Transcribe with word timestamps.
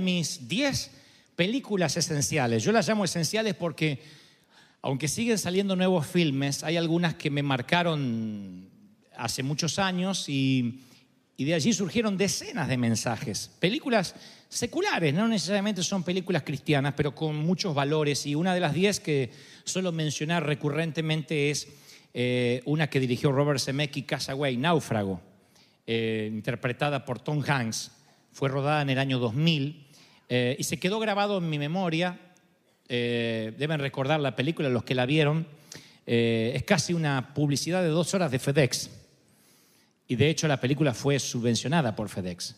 mis 0.00 0.48
10 0.48 0.90
películas 1.36 1.96
esenciales. 1.96 2.64
Yo 2.64 2.72
las 2.72 2.88
llamo 2.88 3.04
esenciales 3.04 3.54
porque, 3.54 4.02
aunque 4.82 5.06
siguen 5.06 5.38
saliendo 5.38 5.76
nuevos 5.76 6.06
filmes, 6.06 6.64
hay 6.64 6.76
algunas 6.76 7.14
que 7.14 7.30
me 7.30 7.42
marcaron 7.42 8.68
hace 9.16 9.42
muchos 9.42 9.78
años 9.78 10.28
y, 10.28 10.80
de 11.38 11.54
allí 11.54 11.72
surgieron 11.74 12.16
decenas 12.16 12.68
de 12.68 12.78
mensajes. 12.78 13.50
Películas 13.60 14.14
seculares, 14.48 15.12
no 15.12 15.28
necesariamente 15.28 15.82
son 15.82 16.02
películas 16.02 16.42
cristianas, 16.42 16.94
pero 16.96 17.14
con 17.14 17.36
muchos 17.36 17.74
valores. 17.74 18.24
Y 18.26 18.34
una 18.34 18.54
de 18.54 18.60
las 18.60 18.72
10 18.72 19.00
que 19.00 19.30
suelo 19.64 19.92
mencionar 19.92 20.46
recurrentemente 20.46 21.50
es 21.50 21.68
eh, 22.14 22.62
una 22.64 22.88
que 22.88 23.00
dirigió 23.00 23.32
Robert 23.32 23.60
Zemeckis, 23.60 24.06
Castaway, 24.06 24.56
Náufrago 24.56 25.20
eh, 25.86 26.30
interpretada 26.32 27.04
por 27.04 27.20
Tom 27.20 27.42
Hanks. 27.46 27.90
Fue 28.32 28.48
rodada 28.48 28.80
en 28.80 28.90
el 28.90 28.98
año 28.98 29.18
2000 29.18 29.85
eh, 30.28 30.56
y 30.58 30.64
se 30.64 30.78
quedó 30.78 30.98
grabado 30.98 31.38
en 31.38 31.48
mi 31.48 31.58
memoria. 31.58 32.18
Eh, 32.88 33.52
deben 33.58 33.80
recordar 33.80 34.20
la 34.20 34.36
película, 34.36 34.68
los 34.68 34.84
que 34.84 34.94
la 34.94 35.06
vieron. 35.06 35.46
Eh, 36.06 36.52
es 36.54 36.62
casi 36.62 36.94
una 36.94 37.34
publicidad 37.34 37.82
de 37.82 37.88
dos 37.88 38.14
horas 38.14 38.30
de 38.30 38.38
FedEx. 38.38 38.90
Y 40.08 40.16
de 40.16 40.30
hecho 40.30 40.46
la 40.46 40.60
película 40.60 40.94
fue 40.94 41.18
subvencionada 41.18 41.96
por 41.96 42.08
FedEx. 42.08 42.56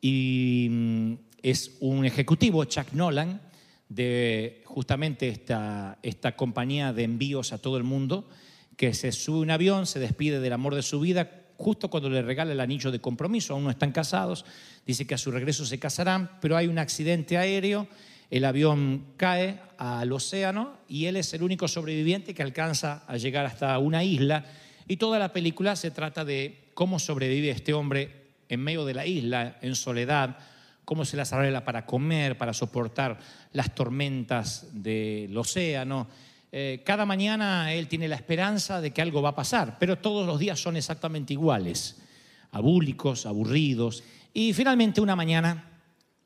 Y 0.00 0.68
mm, 0.70 1.12
es 1.42 1.76
un 1.80 2.04
ejecutivo, 2.04 2.64
Chuck 2.64 2.92
Nolan, 2.92 3.40
de 3.88 4.62
justamente 4.64 5.28
esta, 5.28 5.98
esta 6.02 6.36
compañía 6.36 6.92
de 6.92 7.04
envíos 7.04 7.52
a 7.52 7.58
todo 7.58 7.76
el 7.76 7.84
mundo, 7.84 8.28
que 8.76 8.94
se 8.94 9.12
sube 9.12 9.40
un 9.40 9.50
avión, 9.50 9.86
se 9.86 9.98
despide 9.98 10.40
del 10.40 10.52
amor 10.52 10.74
de 10.74 10.82
su 10.82 11.00
vida, 11.00 11.39
justo 11.60 11.90
cuando 11.90 12.08
le 12.08 12.22
regala 12.22 12.52
el 12.52 12.60
anillo 12.60 12.90
de 12.90 13.00
compromiso, 13.00 13.52
aún 13.52 13.64
no 13.64 13.70
están 13.70 13.92
casados, 13.92 14.46
dice 14.86 15.06
que 15.06 15.14
a 15.14 15.18
su 15.18 15.30
regreso 15.30 15.66
se 15.66 15.78
casarán, 15.78 16.38
pero 16.40 16.56
hay 16.56 16.66
un 16.68 16.78
accidente 16.78 17.36
aéreo, 17.36 17.86
el 18.30 18.46
avión 18.46 19.04
cae 19.18 19.60
al 19.76 20.10
océano 20.10 20.78
y 20.88 21.04
él 21.04 21.16
es 21.16 21.34
el 21.34 21.42
único 21.42 21.68
sobreviviente 21.68 22.32
que 22.32 22.42
alcanza 22.42 23.04
a 23.06 23.18
llegar 23.18 23.44
hasta 23.44 23.78
una 23.78 24.02
isla 24.02 24.46
y 24.88 24.96
toda 24.96 25.18
la 25.18 25.34
película 25.34 25.76
se 25.76 25.90
trata 25.90 26.24
de 26.24 26.70
cómo 26.72 26.98
sobrevive 26.98 27.50
este 27.50 27.74
hombre 27.74 28.28
en 28.48 28.60
medio 28.60 28.86
de 28.86 28.94
la 28.94 29.04
isla, 29.04 29.58
en 29.60 29.74
soledad, 29.74 30.38
cómo 30.86 31.04
se 31.04 31.18
las 31.18 31.32
arregla 31.34 31.62
para 31.62 31.84
comer, 31.84 32.38
para 32.38 32.54
soportar 32.54 33.18
las 33.52 33.74
tormentas 33.74 34.66
del 34.72 35.36
océano. 35.36 36.08
Eh, 36.52 36.82
cada 36.84 37.06
mañana 37.06 37.72
él 37.72 37.86
tiene 37.86 38.08
la 38.08 38.16
esperanza 38.16 38.80
de 38.80 38.90
que 38.90 39.02
algo 39.02 39.22
va 39.22 39.30
a 39.30 39.34
pasar, 39.34 39.76
pero 39.78 39.98
todos 39.98 40.26
los 40.26 40.38
días 40.38 40.60
son 40.60 40.76
exactamente 40.76 41.32
iguales, 41.32 42.02
abúlicos, 42.50 43.26
aburridos. 43.26 44.02
Y 44.34 44.52
finalmente 44.52 45.00
una 45.00 45.14
mañana 45.14 45.70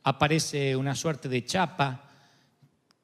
aparece 0.02 0.76
una 0.76 0.94
suerte 0.94 1.28
de 1.28 1.44
chapa 1.44 2.10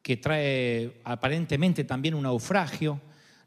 que 0.03 0.16
trae 0.16 1.00
aparentemente 1.04 1.84
también 1.84 2.14
un 2.14 2.22
naufragio. 2.22 3.00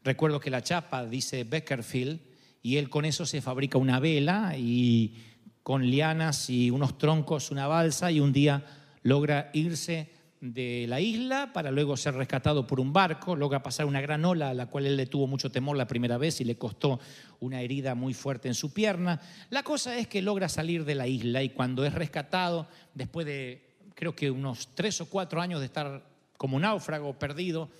Recuerdo 0.04 0.38
que 0.38 0.50
la 0.50 0.62
chapa 0.62 1.04
dice 1.04 1.44
Beckerfield 1.44 2.20
y 2.62 2.76
él 2.76 2.88
con 2.88 3.04
eso 3.04 3.26
se 3.26 3.40
fabrica 3.40 3.78
una 3.78 3.98
vela 3.98 4.54
y 4.56 5.14
con 5.62 5.86
lianas 5.90 6.48
y 6.50 6.70
unos 6.70 6.98
troncos 6.98 7.50
una 7.50 7.66
balsa 7.66 8.12
y 8.12 8.20
un 8.20 8.32
día 8.32 8.64
logra 9.02 9.50
irse 9.52 10.10
de 10.44 10.84
la 10.88 11.00
isla 11.00 11.52
para 11.54 11.70
luego 11.70 11.96
ser 11.96 12.14
rescatado 12.14 12.66
por 12.66 12.78
un 12.78 12.92
barco, 12.92 13.34
logra 13.34 13.62
pasar 13.62 13.86
una 13.86 14.02
gran 14.02 14.26
ola 14.26 14.50
a 14.50 14.54
la 14.54 14.66
cual 14.66 14.84
él 14.84 14.94
le 14.94 15.06
tuvo 15.06 15.26
mucho 15.26 15.50
temor 15.50 15.74
la 15.74 15.86
primera 15.86 16.18
vez 16.18 16.38
y 16.42 16.44
le 16.44 16.58
costó 16.58 17.00
una 17.40 17.62
herida 17.62 17.94
muy 17.94 18.12
fuerte 18.12 18.48
en 18.48 18.54
su 18.54 18.74
pierna. 18.74 19.18
La 19.48 19.62
cosa 19.62 19.96
es 19.96 20.06
que 20.06 20.20
logra 20.20 20.50
salir 20.50 20.84
de 20.84 20.94
la 20.94 21.06
isla 21.06 21.42
y 21.42 21.48
cuando 21.48 21.86
es 21.86 21.94
rescatado, 21.94 22.66
después 22.92 23.24
de 23.24 23.62
creo 23.94 24.14
que 24.14 24.30
unos 24.30 24.68
tres 24.74 25.00
o 25.00 25.08
cuatro 25.08 25.40
años 25.40 25.60
de 25.60 25.66
estar 25.66 26.04
como 26.36 26.60
náufrago 26.60 27.18
perdido, 27.18 27.70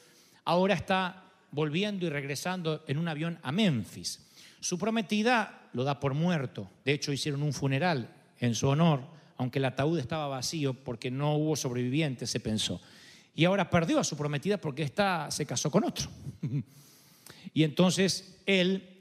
ahora 0.46 0.72
está 0.72 1.25
volviendo 1.50 2.06
y 2.06 2.08
regresando 2.08 2.82
en 2.86 2.96
un 2.96 3.08
avión 3.08 3.38
a 3.42 3.52
Memphis. 3.52 4.26
Su 4.60 4.78
prometida 4.78 5.69
lo 5.75 5.84
da 5.84 6.00
por 6.00 6.14
muerto, 6.14 6.70
de 6.82 6.94
hecho 6.94 7.12
hicieron 7.12 7.42
un 7.42 7.52
funeral 7.52 8.08
en 8.41 8.54
su 8.54 8.69
honor 8.69 9.02
aunque 9.37 9.59
el 9.59 9.65
ataúd 9.65 9.99
estaba 9.99 10.28
vacío 10.28 10.75
porque 10.75 11.11
no 11.11 11.37
hubo 11.37 11.56
sobrevivientes, 11.56 12.31
se 12.31 12.41
pensó. 12.41 12.81
Y 13.34 13.45
ahora 13.45 13.69
perdió 13.69 13.99
a 13.99 14.05
su 14.05 14.17
prometida 14.17 14.59
porque 14.59 14.83
ésta 14.83 15.31
se 15.31 15.47
casó 15.47 15.71
con 15.71 15.84
otro. 15.84 16.09
y 17.55 17.65
entonces 17.65 18.41
él, 18.47 19.00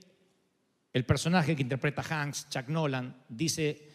el 0.91 1.05
personaje 1.05 1.55
que 1.55 1.61
interpreta 1.61 2.01
Hanks, 2.01 2.49
Chuck 2.49 2.67
Nolan, 2.67 3.15
dice 3.29 3.89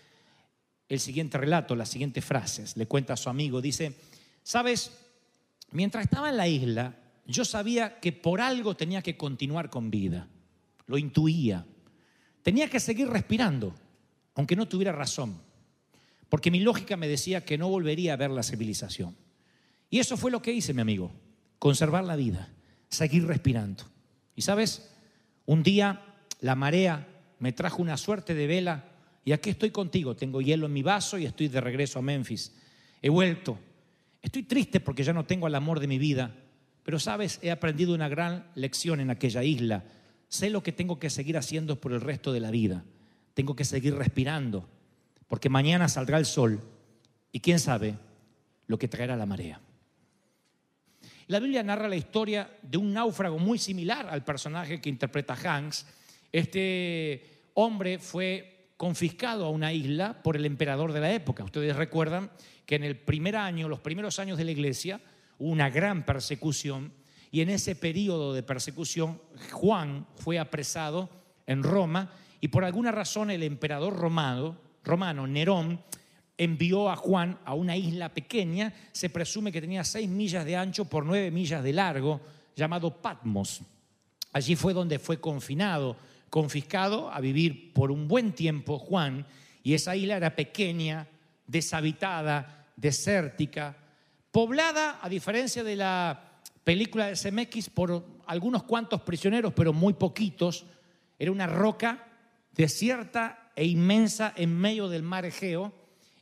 el 0.88 1.00
siguiente 1.00 1.38
relato, 1.38 1.75
las 1.75 1.88
siguientes 1.88 2.25
frases. 2.25 2.77
Le 2.77 2.87
cuenta 2.87 3.15
a 3.15 3.16
su 3.16 3.28
amigo, 3.28 3.60
dice, 3.60 3.94
sabes, 4.43 4.93
mientras 5.72 6.04
estaba 6.04 6.31
en 6.31 6.37
la 6.37 6.47
isla, 6.47 6.94
yo 7.27 7.44
sabía 7.44 7.98
que 7.98 8.12
por 8.12 8.41
algo 8.41 8.77
tenía 8.77 9.03
que 9.03 9.16
continuar 9.16 9.71
con 9.71 9.91
vida. 9.91 10.28
Lo 10.87 10.97
intuía. 10.97 11.66
Tenía 12.43 12.71
que 12.71 12.81
seguir 12.81 13.09
respirando, 13.09 13.75
aunque 14.34 14.56
no 14.56 14.69
tuviera 14.69 14.93
razón 14.93 15.47
porque 16.28 16.50
mi 16.50 16.61
lógica 16.61 16.97
me 16.97 17.09
decía 17.09 17.44
que 17.44 17.59
no 17.59 17.69
volvería 17.69 18.12
a 18.12 18.16
ver 18.16 18.31
la 18.31 18.43
civilización. 18.43 19.16
Y 19.91 19.99
eso 19.99 20.16
fue 20.16 20.31
lo 20.31 20.43
que 20.43 20.53
hice, 20.53 20.75
mi 20.75 20.83
amigo, 20.83 21.12
conservar 21.59 22.05
la 22.05 22.16
vida, 22.16 22.53
seguir 22.89 23.27
respirando. 23.27 23.84
Y 24.37 24.43
sabes, 24.43 24.91
un 25.47 25.62
día 25.62 26.03
la 26.41 26.55
marea 26.55 27.09
me 27.39 27.53
trajo 27.53 27.83
una 27.83 27.97
suerte 27.97 28.34
de 28.34 28.47
vela 28.47 28.84
y 29.25 29.33
aquí 29.33 29.50
estoy 29.50 29.71
contigo, 29.71 30.16
tengo 30.16 30.41
hielo 30.41 30.66
en 30.66 30.72
mi 30.72 30.83
vaso 30.83 31.19
y 31.19 31.27
estoy 31.27 31.49
de 31.49 31.61
regreso 31.61 31.99
a 31.99 32.03
Memphis. 32.03 32.55
He 33.00 33.09
vuelto. 33.09 33.59
Estoy 34.21 34.43
triste 34.43 34.81
porque 34.81 35.05
ya 35.05 35.12
no 35.12 35.25
tengo 35.25 35.47
el 35.47 35.55
amor 35.55 35.81
de 35.81 35.87
mi 35.87 35.99
vida, 35.99 36.34
pero 36.83 36.99
sabes, 36.99 37.39
he 37.43 37.50
aprendido 37.50 37.95
una 37.95 38.09
gran 38.09 38.50
lección 38.55 39.00
en 39.00 39.10
aquella 39.10 39.45
isla. 39.45 39.84
Sé 40.28 40.50
lo 40.50 40.62
que 40.62 40.72
tengo 40.72 40.99
que 40.99 41.10
seguir 41.10 41.37
haciendo 41.39 41.81
por 41.81 41.93
el 41.93 42.00
resto 42.00 42.33
de 42.33 42.41
la 42.41 42.50
vida. 42.50 42.84
Tengo 43.34 43.55
que 43.55 43.65
seguir 43.65 43.95
respirando, 43.95 44.69
porque 45.28 45.49
mañana 45.49 45.89
saldrá 45.89 46.19
el 46.19 46.27
sol 46.27 46.61
y 47.31 47.41
quién 47.41 47.61
sabe 47.61 47.94
lo 48.66 48.78
que 48.78 48.89
traerá 48.89 49.16
la 49.16 49.27
marea. 49.27 49.61
La 51.28 51.41
Biblia 51.41 51.62
narra 51.62 51.89
la 51.89 51.97
historia 51.97 52.50
de 52.62 52.78
un 52.78 52.93
náufrago 52.93 53.39
muy 53.39 53.59
similar 53.59 54.09
al 54.09 54.25
personaje 54.25 54.81
que 54.81 54.89
interpreta 54.89 55.34
Hanks. 55.34 55.87
Este 56.33 57.50
hombre 57.55 57.99
fue 57.99 58.72
confiscado 58.78 59.44
a 59.44 59.51
una 59.51 59.72
isla 59.72 60.22
por 60.22 60.36
el 60.36 60.47
emperador 60.47 60.92
de 60.92 61.01
la 61.01 61.13
época. 61.13 61.45
Ustedes 61.45 61.77
recuerdan 61.77 62.31
que 62.65 62.77
en 62.77 62.84
el 62.84 62.97
primer 62.97 63.36
año, 63.36 63.69
los 63.69 63.81
primeros 63.81 64.19
años 64.19 64.39
de 64.39 64.45
la 64.45 64.53
iglesia, 64.53 65.01
hubo 65.39 65.51
una 65.51 65.69
gran 65.69 66.07
persecución 66.07 66.92
y 67.31 67.42
en 67.42 67.51
ese 67.51 67.77
periodo 67.77 68.33
de 68.33 68.42
persecución 68.42 69.21
Juan 69.51 70.07
fue 70.16 70.39
apresado 70.39 71.10
en 71.47 71.63
Roma 71.63 72.10
y 72.41 72.48
por 72.48 72.65
alguna 72.65 72.92
razón 72.92 73.31
el 73.31 73.42
emperador 73.42 73.97
romano 73.97 74.57
romano, 74.88 75.26
Nerón, 75.26 75.80
envió 76.36 76.88
a 76.88 76.96
Juan 76.96 77.38
a 77.44 77.54
una 77.54 77.76
isla 77.76 78.08
pequeña, 78.08 78.72
se 78.90 79.10
presume 79.10 79.52
que 79.52 79.60
tenía 79.60 79.84
seis 79.84 80.08
millas 80.08 80.44
de 80.44 80.56
ancho 80.56 80.86
por 80.86 81.04
nueve 81.04 81.30
millas 81.30 81.62
de 81.62 81.72
largo, 81.72 82.20
llamado 82.56 83.00
Patmos. 83.00 83.60
Allí 84.32 84.56
fue 84.56 84.72
donde 84.72 84.98
fue 84.98 85.20
confinado, 85.20 85.96
confiscado 86.30 87.10
a 87.10 87.20
vivir 87.20 87.72
por 87.72 87.90
un 87.90 88.08
buen 88.08 88.32
tiempo 88.32 88.78
Juan, 88.78 89.26
y 89.62 89.74
esa 89.74 89.94
isla 89.94 90.16
era 90.16 90.34
pequeña, 90.34 91.06
deshabitada, 91.46 92.66
desértica, 92.76 93.76
poblada, 94.30 95.00
a 95.02 95.08
diferencia 95.08 95.62
de 95.64 95.76
la 95.76 96.40
película 96.64 97.08
de 97.08 97.16
CMX, 97.16 97.70
por 97.70 98.04
algunos 98.26 98.62
cuantos 98.62 99.02
prisioneros, 99.02 99.52
pero 99.54 99.72
muy 99.72 99.94
poquitos. 99.94 100.64
Era 101.18 101.32
una 101.32 101.46
roca 101.46 102.06
desierta 102.52 103.47
e 103.59 103.66
inmensa 103.66 104.33
en 104.37 104.55
medio 104.57 104.89
del 104.89 105.03
mar 105.03 105.25
Egeo 105.25 105.72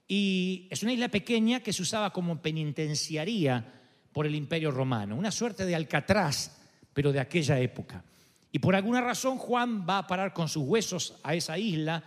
y 0.09 0.67
es 0.71 0.83
una 0.83 0.95
isla 0.95 1.09
pequeña 1.09 1.61
que 1.61 1.75
se 1.75 1.83
usaba 1.83 2.11
como 2.11 2.41
penitenciaría 2.41 3.75
por 4.11 4.25
el 4.25 4.35
imperio 4.35 4.71
romano, 4.71 5.17
una 5.17 5.31
suerte 5.31 5.67
de 5.67 5.75
Alcatraz, 5.75 6.57
pero 6.95 7.13
de 7.13 7.21
aquella 7.21 7.61
época. 7.61 8.03
Y 8.51 8.59
por 8.59 8.75
alguna 8.75 9.03
razón 9.03 9.37
Juan 9.37 9.87
va 9.87 9.99
a 9.99 10.07
parar 10.07 10.33
con 10.33 10.49
sus 10.49 10.65
huesos 10.65 11.17
a 11.23 11.35
esa 11.35 11.59
isla 11.59 12.03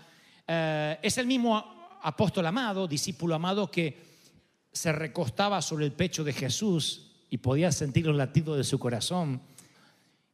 eh, 0.51 0.97
es 1.03 1.15
el 1.19 1.27
mismo 1.27 1.63
apóstol 2.01 2.47
amado, 2.47 2.87
discípulo 2.87 3.35
amado, 3.35 3.69
que 3.69 3.95
se 4.71 4.91
recostaba 4.91 5.61
sobre 5.61 5.85
el 5.85 5.91
pecho 5.91 6.23
de 6.23 6.33
Jesús 6.33 7.11
y 7.29 7.37
podía 7.37 7.71
sentir 7.71 8.07
los 8.07 8.15
latidos 8.15 8.57
de 8.57 8.63
su 8.63 8.79
corazón. 8.79 9.43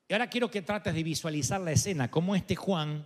Y 0.07 0.13
ahora 0.13 0.29
quiero 0.29 0.49
que 0.49 0.61
trates 0.61 0.93
de 0.93 1.03
visualizar 1.03 1.59
la 1.59 1.73
escena, 1.73 2.09
como 2.09 2.33
este 2.33 2.55
Juan, 2.55 3.03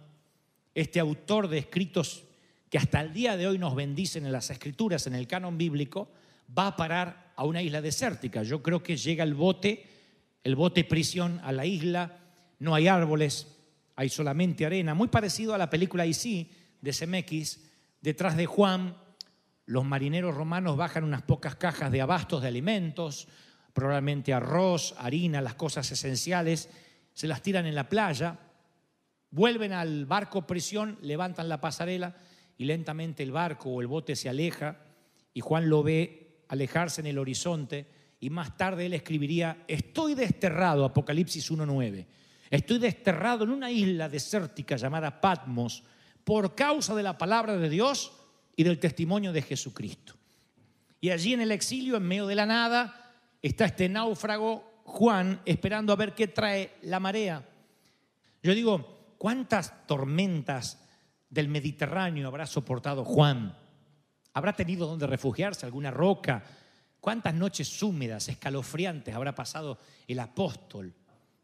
este 0.81 0.99
autor 0.99 1.47
de 1.47 1.57
escritos 1.59 2.23
que 2.69 2.77
hasta 2.77 3.01
el 3.01 3.13
día 3.13 3.35
de 3.35 3.47
hoy 3.47 3.57
nos 3.57 3.75
bendicen 3.75 4.25
en 4.25 4.31
las 4.31 4.49
escrituras, 4.49 5.07
en 5.07 5.15
el 5.15 5.27
canon 5.27 5.57
bíblico, 5.57 6.11
va 6.57 6.67
a 6.67 6.75
parar 6.75 7.33
a 7.35 7.43
una 7.43 7.61
isla 7.61 7.81
desértica. 7.81 8.43
Yo 8.43 8.61
creo 8.61 8.83
que 8.83 8.97
llega 8.97 9.23
el 9.23 9.33
bote, 9.33 9.85
el 10.43 10.55
bote 10.55 10.83
prisión 10.83 11.39
a 11.43 11.51
la 11.51 11.65
isla, 11.65 12.19
no 12.59 12.75
hay 12.75 12.87
árboles, 12.87 13.47
hay 13.95 14.09
solamente 14.09 14.65
arena, 14.65 14.93
muy 14.93 15.07
parecido 15.07 15.53
a 15.53 15.57
la 15.57 15.69
película 15.69 16.05
Icí 16.05 16.51
de 16.81 16.91
CMX. 16.91 17.59
Detrás 18.01 18.37
de 18.37 18.45
Juan, 18.45 18.95
los 19.65 19.85
marineros 19.85 20.35
romanos 20.35 20.77
bajan 20.77 21.03
unas 21.03 21.23
pocas 21.23 21.55
cajas 21.55 21.91
de 21.91 22.01
abastos 22.01 22.41
de 22.41 22.47
alimentos, 22.47 23.27
probablemente 23.73 24.33
arroz, 24.33 24.95
harina, 24.97 25.41
las 25.41 25.55
cosas 25.55 25.91
esenciales, 25.91 26.69
se 27.13 27.27
las 27.27 27.41
tiran 27.41 27.65
en 27.65 27.75
la 27.75 27.89
playa, 27.89 28.37
vuelven 29.31 29.73
al 29.73 30.05
barco 30.05 30.45
prisión, 30.47 30.97
levantan 31.01 31.49
la 31.49 31.61
pasarela 31.61 32.15
y 32.57 32.65
lentamente 32.65 33.23
el 33.23 33.31
barco 33.31 33.69
o 33.69 33.81
el 33.81 33.87
bote 33.87 34.15
se 34.15 34.29
aleja 34.29 34.77
y 35.33 35.41
Juan 35.41 35.69
lo 35.69 35.83
ve 35.83 36.43
alejarse 36.49 37.01
en 37.01 37.07
el 37.07 37.17
horizonte 37.17 37.87
y 38.19 38.29
más 38.29 38.57
tarde 38.57 38.85
él 38.85 38.93
escribiría, 38.93 39.63
estoy 39.67 40.13
desterrado, 40.13 40.83
Apocalipsis 40.83 41.51
1.9, 41.51 42.05
estoy 42.49 42.79
desterrado 42.79 43.45
en 43.45 43.51
una 43.51 43.71
isla 43.71 44.09
desértica 44.09 44.75
llamada 44.75 45.21
Patmos 45.21 45.83
por 46.23 46.55
causa 46.55 46.95
de 46.95 47.03
la 47.03 47.17
palabra 47.17 47.55
de 47.55 47.69
Dios 47.69 48.11
y 48.55 48.63
del 48.63 48.79
testimonio 48.79 49.31
de 49.31 49.41
Jesucristo. 49.41 50.15
Y 50.99 51.11
allí 51.11 51.33
en 51.33 51.41
el 51.41 51.51
exilio, 51.51 51.95
en 51.95 52.03
medio 52.03 52.27
de 52.27 52.35
la 52.35 52.45
nada, 52.45 53.15
está 53.41 53.65
este 53.65 53.87
náufrago 53.87 54.81
Juan 54.83 55.41
esperando 55.45 55.93
a 55.93 55.95
ver 55.95 56.13
qué 56.13 56.27
trae 56.27 56.73
la 56.81 56.99
marea. 56.99 57.47
Yo 58.43 58.53
digo, 58.53 58.98
¿cuántas 59.19 59.85
tormentas 59.85 60.79
del 61.29 61.49
Mediterráneo 61.49 62.27
habrá 62.27 62.47
soportado 62.47 63.05
Juan? 63.05 63.55
¿Habrá 64.33 64.53
tenido 64.53 64.87
donde 64.87 65.05
refugiarse, 65.05 65.67
alguna 65.67 65.91
roca? 65.91 66.43
¿Cuántas 66.99 67.35
noches 67.35 67.83
húmedas, 67.83 68.27
escalofriantes 68.29 69.13
habrá 69.13 69.35
pasado 69.35 69.77
el 70.07 70.19
apóstol? 70.19 70.95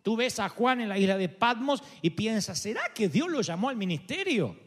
Tú 0.02 0.16
ves 0.16 0.40
a 0.40 0.50
Juan 0.50 0.82
en 0.82 0.90
la 0.90 0.98
isla 0.98 1.18
de 1.18 1.30
Patmos 1.30 1.84
y 2.02 2.12
piensas, 2.12 2.58
¿será 2.58 2.94
que 2.94 3.10
Dios 3.10 3.30
lo 3.30 3.42
llamó 3.42 3.70
al 3.70 3.76
ministerio? 3.76 4.58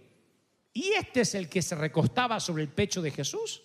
¿Y 0.72 0.90
este 0.92 1.22
es 1.22 1.34
el 1.34 1.48
que 1.48 1.62
se 1.62 1.74
recostaba 1.74 2.38
sobre 2.40 2.62
el 2.62 2.68
pecho 2.68 3.00
de 3.02 3.10
Jesús? 3.10 3.62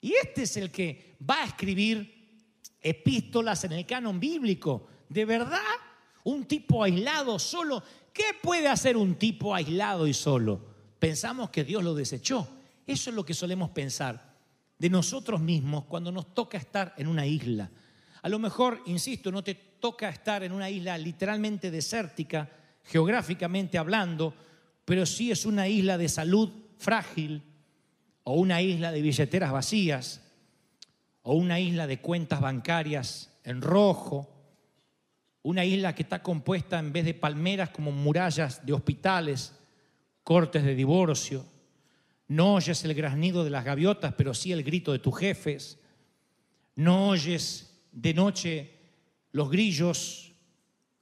¿Y 0.00 0.14
este 0.14 0.42
es 0.42 0.56
el 0.56 0.70
que 0.70 1.16
va 1.28 1.42
a 1.42 1.46
escribir 1.46 2.38
epístolas 2.80 3.64
en 3.64 3.72
el 3.72 3.86
canon 3.86 4.20
bíblico? 4.20 4.86
¿De 5.08 5.24
verdad? 5.24 5.60
¿Un 6.24 6.44
tipo 6.44 6.84
aislado 6.84 7.38
solo? 7.38 7.82
¿Qué 8.14 8.26
puede 8.40 8.68
hacer 8.68 8.96
un 8.96 9.16
tipo 9.16 9.52
aislado 9.56 10.06
y 10.06 10.14
solo? 10.14 10.64
Pensamos 11.00 11.50
que 11.50 11.64
Dios 11.64 11.82
lo 11.82 11.94
desechó. 11.94 12.48
Eso 12.86 13.10
es 13.10 13.16
lo 13.16 13.24
que 13.24 13.34
solemos 13.34 13.70
pensar 13.70 14.36
de 14.78 14.88
nosotros 14.88 15.40
mismos 15.40 15.86
cuando 15.86 16.12
nos 16.12 16.32
toca 16.32 16.56
estar 16.56 16.94
en 16.96 17.08
una 17.08 17.26
isla. 17.26 17.68
A 18.22 18.28
lo 18.28 18.38
mejor, 18.38 18.80
insisto, 18.86 19.32
no 19.32 19.42
te 19.42 19.54
toca 19.54 20.08
estar 20.08 20.44
en 20.44 20.52
una 20.52 20.70
isla 20.70 20.96
literalmente 20.96 21.72
desértica, 21.72 22.48
geográficamente 22.84 23.78
hablando, 23.78 24.32
pero 24.84 25.04
sí 25.06 25.32
es 25.32 25.44
una 25.44 25.66
isla 25.66 25.98
de 25.98 26.08
salud 26.08 26.50
frágil, 26.78 27.42
o 28.22 28.34
una 28.34 28.62
isla 28.62 28.92
de 28.92 29.02
billeteras 29.02 29.50
vacías, 29.50 30.22
o 31.22 31.34
una 31.34 31.58
isla 31.58 31.88
de 31.88 32.00
cuentas 32.00 32.40
bancarias 32.40 33.32
en 33.42 33.60
rojo, 33.60 34.33
una 35.44 35.64
isla 35.64 35.94
que 35.94 36.02
está 36.02 36.22
compuesta 36.22 36.78
en 36.78 36.92
vez 36.92 37.04
de 37.04 37.14
palmeras 37.14 37.68
como 37.68 37.92
murallas 37.92 38.64
de 38.64 38.72
hospitales, 38.72 39.54
cortes 40.22 40.64
de 40.64 40.74
divorcio. 40.74 41.44
No 42.28 42.54
oyes 42.54 42.82
el 42.84 42.94
graznido 42.94 43.44
de 43.44 43.50
las 43.50 43.64
gaviotas, 43.64 44.14
pero 44.14 44.32
sí 44.32 44.52
el 44.52 44.64
grito 44.64 44.90
de 44.90 44.98
tus 44.98 45.18
jefes. 45.18 45.78
No 46.76 47.08
oyes 47.08 47.78
de 47.92 48.14
noche 48.14 48.72
los 49.32 49.50
grillos 49.50 50.32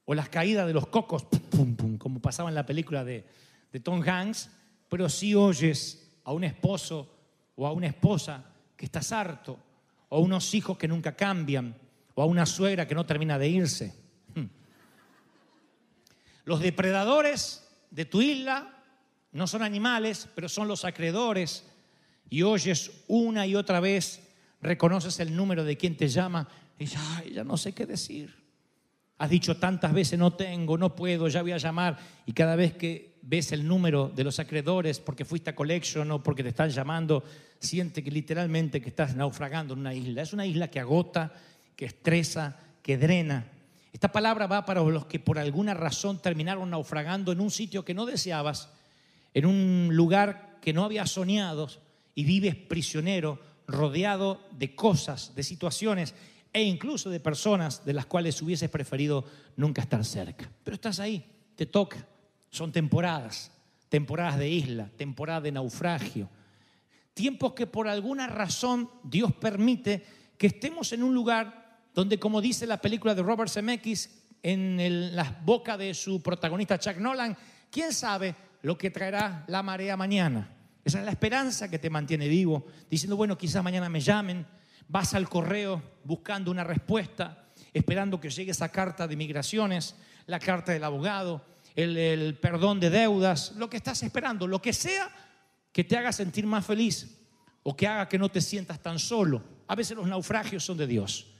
o 0.04 0.12
las 0.12 0.28
caídas 0.28 0.66
de 0.66 0.72
los 0.72 0.88
cocos, 0.88 1.22
pum, 1.22 1.76
pum, 1.76 1.96
como 1.96 2.20
pasaba 2.20 2.48
en 2.48 2.56
la 2.56 2.66
película 2.66 3.04
de, 3.04 3.24
de 3.72 3.80
Tom 3.80 4.02
Hanks, 4.02 4.50
pero 4.88 5.08
sí 5.08 5.36
oyes 5.36 6.18
a 6.24 6.32
un 6.32 6.42
esposo 6.42 7.14
o 7.54 7.64
a 7.64 7.72
una 7.72 7.86
esposa 7.86 8.44
que 8.76 8.86
está 8.86 9.00
harto, 9.16 9.56
o 10.08 10.16
a 10.16 10.20
unos 10.20 10.52
hijos 10.52 10.76
que 10.76 10.88
nunca 10.88 11.14
cambian, 11.14 11.76
o 12.16 12.22
a 12.22 12.26
una 12.26 12.44
suegra 12.44 12.88
que 12.88 12.96
no 12.96 13.06
termina 13.06 13.38
de 13.38 13.48
irse. 13.48 14.01
Los 16.44 16.60
depredadores 16.60 17.68
de 17.90 18.04
tu 18.04 18.22
isla 18.22 18.82
no 19.32 19.46
son 19.46 19.62
animales, 19.62 20.28
pero 20.34 20.48
son 20.48 20.68
los 20.68 20.84
acreedores, 20.84 21.64
y 22.28 22.42
oyes 22.42 22.90
una 23.08 23.46
y 23.46 23.54
otra 23.54 23.80
vez, 23.80 24.20
reconoces 24.60 25.20
el 25.20 25.34
número 25.34 25.64
de 25.64 25.76
quien 25.76 25.96
te 25.96 26.08
llama, 26.08 26.48
y 26.78 26.84
ay, 27.16 27.32
ya 27.34 27.44
no 27.44 27.56
sé 27.56 27.72
qué 27.72 27.86
decir. 27.86 28.34
Has 29.18 29.30
dicho 29.30 29.56
tantas 29.56 29.92
veces, 29.92 30.18
no 30.18 30.32
tengo, 30.32 30.76
no 30.76 30.96
puedo, 30.96 31.28
ya 31.28 31.42
voy 31.42 31.52
a 31.52 31.58
llamar, 31.58 31.98
y 32.26 32.32
cada 32.32 32.56
vez 32.56 32.74
que 32.74 33.12
ves 33.22 33.52
el 33.52 33.66
número 33.66 34.10
de 34.14 34.24
los 34.24 34.38
acreedores 34.40 34.98
porque 34.98 35.24
fuiste 35.24 35.50
a 35.50 35.54
collection 35.54 36.10
o 36.10 36.22
porque 36.22 36.42
te 36.42 36.48
están 36.48 36.70
llamando, 36.70 37.22
siente 37.58 38.02
que 38.02 38.10
literalmente 38.10 38.80
que 38.80 38.88
estás 38.88 39.14
naufragando 39.14 39.74
en 39.74 39.80
una 39.80 39.94
isla. 39.94 40.22
Es 40.22 40.32
una 40.32 40.44
isla 40.44 40.68
que 40.68 40.80
agota, 40.80 41.32
que 41.76 41.84
estresa, 41.84 42.58
que 42.82 42.98
drena. 42.98 43.46
Esta 43.92 44.10
palabra 44.10 44.46
va 44.46 44.64
para 44.64 44.82
los 44.82 45.06
que 45.06 45.20
por 45.20 45.38
alguna 45.38 45.74
razón 45.74 46.20
terminaron 46.20 46.70
naufragando 46.70 47.30
en 47.30 47.40
un 47.40 47.50
sitio 47.50 47.84
que 47.84 47.94
no 47.94 48.06
deseabas, 48.06 48.70
en 49.34 49.46
un 49.46 49.90
lugar 49.92 50.58
que 50.62 50.72
no 50.72 50.84
habías 50.84 51.10
soñado 51.10 51.68
y 52.14 52.24
vives 52.24 52.56
prisionero, 52.56 53.38
rodeado 53.66 54.40
de 54.52 54.74
cosas, 54.74 55.34
de 55.34 55.42
situaciones 55.42 56.14
e 56.52 56.62
incluso 56.62 57.10
de 57.10 57.20
personas 57.20 57.84
de 57.84 57.92
las 57.92 58.06
cuales 58.06 58.40
hubieses 58.42 58.70
preferido 58.70 59.24
nunca 59.56 59.82
estar 59.82 60.04
cerca. 60.04 60.50
Pero 60.64 60.74
estás 60.74 60.98
ahí, 60.98 61.24
te 61.54 61.66
toca. 61.66 62.06
Son 62.50 62.72
temporadas, 62.72 63.50
temporadas 63.88 64.38
de 64.38 64.48
isla, 64.48 64.90
temporadas 64.96 65.42
de 65.44 65.52
naufragio. 65.52 66.28
Tiempos 67.14 67.52
que 67.52 67.66
por 67.66 67.88
alguna 67.88 68.26
razón 68.26 68.90
Dios 69.02 69.32
permite 69.34 70.04
que 70.38 70.46
estemos 70.48 70.92
en 70.92 71.02
un 71.02 71.14
lugar 71.14 71.61
donde, 71.94 72.18
como 72.18 72.40
dice 72.40 72.66
la 72.66 72.80
película 72.80 73.14
de 73.14 73.22
Robert 73.22 73.50
Zemeckis, 73.50 74.22
en 74.42 74.80
el- 74.80 75.14
la 75.14 75.40
boca 75.44 75.76
de 75.76 75.94
su 75.94 76.20
protagonista 76.22 76.78
Chuck 76.78 76.96
Nolan, 76.96 77.36
quién 77.70 77.92
sabe 77.92 78.34
lo 78.62 78.76
que 78.76 78.90
traerá 78.90 79.44
la 79.48 79.62
marea 79.62 79.96
mañana. 79.96 80.50
Esa 80.84 80.98
es 80.98 81.04
la 81.04 81.12
esperanza 81.12 81.70
que 81.70 81.78
te 81.78 81.90
mantiene 81.90 82.26
vivo, 82.28 82.66
diciendo, 82.90 83.16
bueno, 83.16 83.38
quizás 83.38 83.62
mañana 83.62 83.88
me 83.88 84.00
llamen, 84.00 84.44
vas 84.88 85.14
al 85.14 85.28
correo 85.28 85.80
buscando 86.04 86.50
una 86.50 86.64
respuesta, 86.64 87.46
esperando 87.72 88.20
que 88.20 88.30
llegue 88.30 88.50
esa 88.50 88.68
carta 88.70 89.06
de 89.06 89.16
migraciones, 89.16 89.94
la 90.26 90.40
carta 90.40 90.72
del 90.72 90.82
abogado, 90.84 91.44
el, 91.76 91.96
el 91.96 92.34
perdón 92.34 92.80
de 92.80 92.90
deudas, 92.90 93.52
lo 93.56 93.70
que 93.70 93.76
estás 93.76 94.02
esperando, 94.02 94.46
lo 94.46 94.60
que 94.60 94.72
sea 94.72 95.08
que 95.72 95.84
te 95.84 95.96
haga 95.96 96.12
sentir 96.12 96.46
más 96.46 96.66
feliz 96.66 97.16
o 97.62 97.76
que 97.76 97.86
haga 97.86 98.08
que 98.08 98.18
no 98.18 98.28
te 98.28 98.40
sientas 98.40 98.80
tan 98.80 98.98
solo. 98.98 99.42
A 99.68 99.74
veces 99.74 99.96
los 99.96 100.06
naufragios 100.06 100.64
son 100.64 100.76
de 100.76 100.86
Dios. 100.86 101.31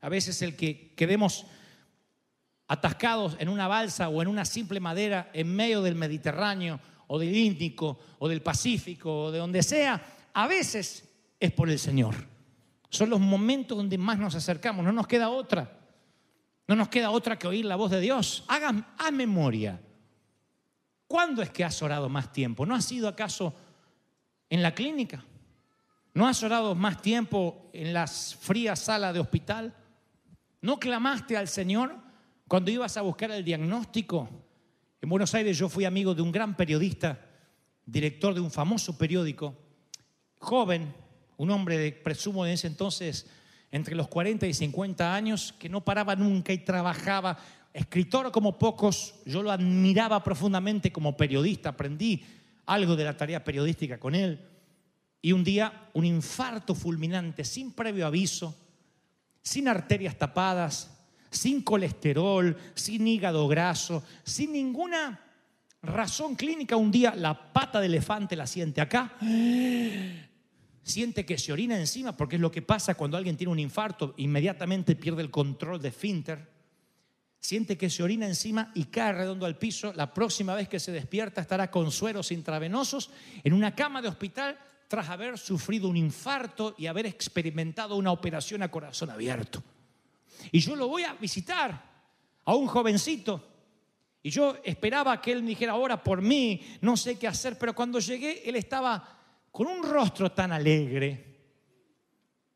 A 0.00 0.08
veces 0.08 0.40
el 0.42 0.56
que 0.56 0.94
quedemos 0.94 1.46
atascados 2.68 3.36
en 3.38 3.48
una 3.48 3.68
balsa 3.68 4.08
o 4.08 4.22
en 4.22 4.28
una 4.28 4.44
simple 4.44 4.80
madera 4.80 5.30
en 5.32 5.54
medio 5.54 5.82
del 5.82 5.96
Mediterráneo 5.96 6.80
o 7.08 7.18
del 7.18 7.36
Índico 7.36 7.98
o 8.18 8.28
del 8.28 8.42
Pacífico 8.42 9.24
o 9.24 9.32
de 9.32 9.38
donde 9.40 9.62
sea, 9.62 10.00
a 10.32 10.46
veces 10.46 11.08
es 11.40 11.52
por 11.52 11.68
el 11.68 11.78
Señor. 11.78 12.14
Son 12.88 13.10
los 13.10 13.20
momentos 13.20 13.76
donde 13.76 13.98
más 13.98 14.18
nos 14.18 14.34
acercamos, 14.34 14.84
no 14.84 14.92
nos 14.92 15.06
queda 15.06 15.30
otra. 15.30 15.78
No 16.68 16.76
nos 16.76 16.88
queda 16.88 17.10
otra 17.10 17.36
que 17.36 17.48
oír 17.48 17.64
la 17.64 17.74
voz 17.74 17.90
de 17.90 18.00
Dios. 18.00 18.44
Haga 18.46 18.94
a 18.96 19.10
memoria. 19.10 19.80
¿Cuándo 21.08 21.42
es 21.42 21.50
que 21.50 21.64
has 21.64 21.82
orado 21.82 22.08
más 22.08 22.32
tiempo? 22.32 22.64
¿No 22.64 22.76
has 22.76 22.84
sido 22.84 23.08
acaso 23.08 23.52
en 24.48 24.62
la 24.62 24.72
clínica? 24.72 25.24
¿No 26.14 26.28
has 26.28 26.40
orado 26.44 26.76
más 26.76 27.02
tiempo 27.02 27.70
en 27.72 27.92
las 27.92 28.36
frías 28.36 28.78
salas 28.78 29.12
de 29.12 29.18
hospital? 29.18 29.74
¿No 30.62 30.78
clamaste 30.78 31.36
al 31.36 31.48
Señor 31.48 31.96
cuando 32.46 32.70
ibas 32.70 32.96
a 32.96 33.02
buscar 33.02 33.30
el 33.30 33.44
diagnóstico? 33.44 34.28
En 35.00 35.08
Buenos 35.08 35.34
Aires 35.34 35.56
yo 35.56 35.70
fui 35.70 35.86
amigo 35.86 36.14
de 36.14 36.20
un 36.20 36.30
gran 36.30 36.54
periodista, 36.54 37.18
director 37.86 38.34
de 38.34 38.40
un 38.40 38.50
famoso 38.50 38.98
periódico, 38.98 39.56
joven, 40.38 40.94
un 41.38 41.50
hombre 41.50 41.78
de, 41.78 41.92
presumo 41.92 42.44
de 42.44 42.52
ese 42.52 42.66
entonces 42.66 43.26
entre 43.70 43.94
los 43.94 44.08
40 44.08 44.46
y 44.46 44.52
50 44.52 45.14
años, 45.14 45.54
que 45.58 45.70
no 45.70 45.82
paraba 45.82 46.14
nunca 46.14 46.52
y 46.52 46.58
trabajaba, 46.58 47.38
escritor 47.72 48.30
como 48.30 48.58
pocos, 48.58 49.14
yo 49.24 49.42
lo 49.42 49.50
admiraba 49.50 50.22
profundamente 50.22 50.92
como 50.92 51.16
periodista, 51.16 51.70
aprendí 51.70 52.22
algo 52.66 52.96
de 52.96 53.04
la 53.04 53.16
tarea 53.16 53.42
periodística 53.42 53.98
con 53.98 54.14
él. 54.14 54.46
Y 55.22 55.32
un 55.32 55.44
día 55.44 55.88
un 55.94 56.04
infarto 56.04 56.74
fulminante, 56.74 57.44
sin 57.44 57.72
previo 57.72 58.06
aviso, 58.06 58.54
sin 59.42 59.68
arterias 59.68 60.16
tapadas, 60.16 60.90
sin 61.30 61.62
colesterol, 61.62 62.56
sin 62.74 63.06
hígado 63.06 63.46
graso, 63.48 64.02
sin 64.24 64.52
ninguna 64.52 65.20
razón 65.82 66.34
clínica. 66.34 66.76
Un 66.76 66.90
día 66.90 67.14
la 67.14 67.52
pata 67.52 67.80
de 67.80 67.86
elefante 67.86 68.36
la 68.36 68.46
siente 68.46 68.80
acá, 68.80 69.16
siente 70.82 71.24
que 71.24 71.38
se 71.38 71.52
orina 71.52 71.78
encima, 71.78 72.16
porque 72.16 72.36
es 72.36 72.42
lo 72.42 72.50
que 72.50 72.62
pasa 72.62 72.94
cuando 72.94 73.16
alguien 73.16 73.36
tiene 73.36 73.52
un 73.52 73.58
infarto, 73.58 74.14
inmediatamente 74.16 74.96
pierde 74.96 75.22
el 75.22 75.30
control 75.30 75.80
de 75.80 75.92
Finter. 75.92 76.60
Siente 77.42 77.78
que 77.78 77.88
se 77.88 78.02
orina 78.02 78.26
encima 78.26 78.70
y 78.74 78.84
cae 78.84 79.14
redondo 79.14 79.46
al 79.46 79.56
piso. 79.56 79.94
La 79.94 80.12
próxima 80.12 80.54
vez 80.54 80.68
que 80.68 80.78
se 80.78 80.92
despierta 80.92 81.40
estará 81.40 81.70
con 81.70 81.90
sueros 81.90 82.32
intravenosos 82.32 83.10
en 83.42 83.54
una 83.54 83.74
cama 83.74 84.02
de 84.02 84.08
hospital 84.08 84.58
tras 84.90 85.08
haber 85.08 85.38
sufrido 85.38 85.88
un 85.88 85.96
infarto 85.96 86.74
y 86.76 86.88
haber 86.88 87.06
experimentado 87.06 87.94
una 87.94 88.10
operación 88.10 88.60
a 88.64 88.72
corazón 88.72 89.08
abierto. 89.08 89.62
Y 90.50 90.58
yo 90.58 90.74
lo 90.74 90.88
voy 90.88 91.04
a 91.04 91.14
visitar 91.14 91.80
a 92.44 92.54
un 92.56 92.66
jovencito. 92.66 93.40
Y 94.20 94.30
yo 94.30 94.56
esperaba 94.64 95.22
que 95.22 95.30
él 95.30 95.44
me 95.44 95.50
dijera, 95.50 95.74
ahora 95.74 96.02
por 96.02 96.20
mí, 96.20 96.60
no 96.80 96.96
sé 96.96 97.16
qué 97.16 97.28
hacer, 97.28 97.56
pero 97.56 97.72
cuando 97.72 98.00
llegué, 98.00 98.42
él 98.48 98.56
estaba 98.56 99.16
con 99.52 99.68
un 99.68 99.84
rostro 99.84 100.32
tan 100.32 100.50
alegre. 100.50 101.36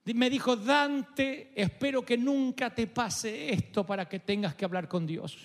Me 0.07 0.29
dijo, 0.29 0.57
Dante, 0.57 1.53
espero 1.55 2.05
que 2.05 2.19
nunca 2.19 2.75
te 2.75 2.89
pase 2.89 3.53
esto 3.53 3.87
para 3.87 4.09
que 4.09 4.19
tengas 4.19 4.57
que 4.57 4.65
hablar 4.65 4.89
con 4.89 5.07
Dios. 5.07 5.39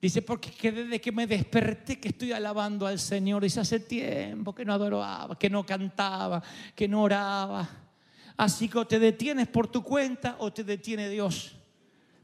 Dice, 0.00 0.22
porque 0.22 0.50
que 0.50 0.72
desde 0.72 1.00
que 1.00 1.12
me 1.12 1.26
desperté 1.26 2.00
que 2.00 2.08
estoy 2.08 2.32
alabando 2.32 2.86
al 2.86 2.98
Señor, 2.98 3.42
dice, 3.42 3.60
hace 3.60 3.80
tiempo 3.80 4.54
que 4.54 4.64
no 4.64 4.72
adoraba, 4.72 5.38
que 5.38 5.50
no 5.50 5.64
cantaba, 5.66 6.42
que 6.74 6.88
no 6.88 7.02
oraba. 7.02 7.68
Así 8.38 8.68
que 8.68 8.78
o 8.78 8.86
te 8.86 8.98
detienes 8.98 9.46
por 9.48 9.66
tu 9.68 9.82
cuenta 9.82 10.36
o 10.38 10.50
te 10.50 10.64
detiene 10.64 11.10
Dios. 11.10 11.54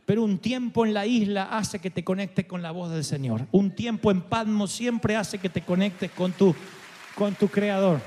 Pero 0.06 0.22
un 0.22 0.38
tiempo 0.38 0.86
en 0.86 0.94
la 0.94 1.04
isla 1.04 1.50
hace 1.50 1.78
que 1.78 1.90
te 1.90 2.02
conectes 2.02 2.46
con 2.46 2.62
la 2.62 2.70
voz 2.70 2.90
del 2.90 3.04
Señor. 3.04 3.46
Un 3.52 3.72
tiempo 3.72 4.10
en 4.10 4.22
Padmo 4.22 4.66
siempre 4.68 5.16
hace 5.16 5.38
que 5.38 5.50
te 5.50 5.60
conectes 5.60 6.10
con 6.12 6.32
tu, 6.32 6.54
con 7.14 7.34
tu 7.34 7.48
Creador. 7.48 8.00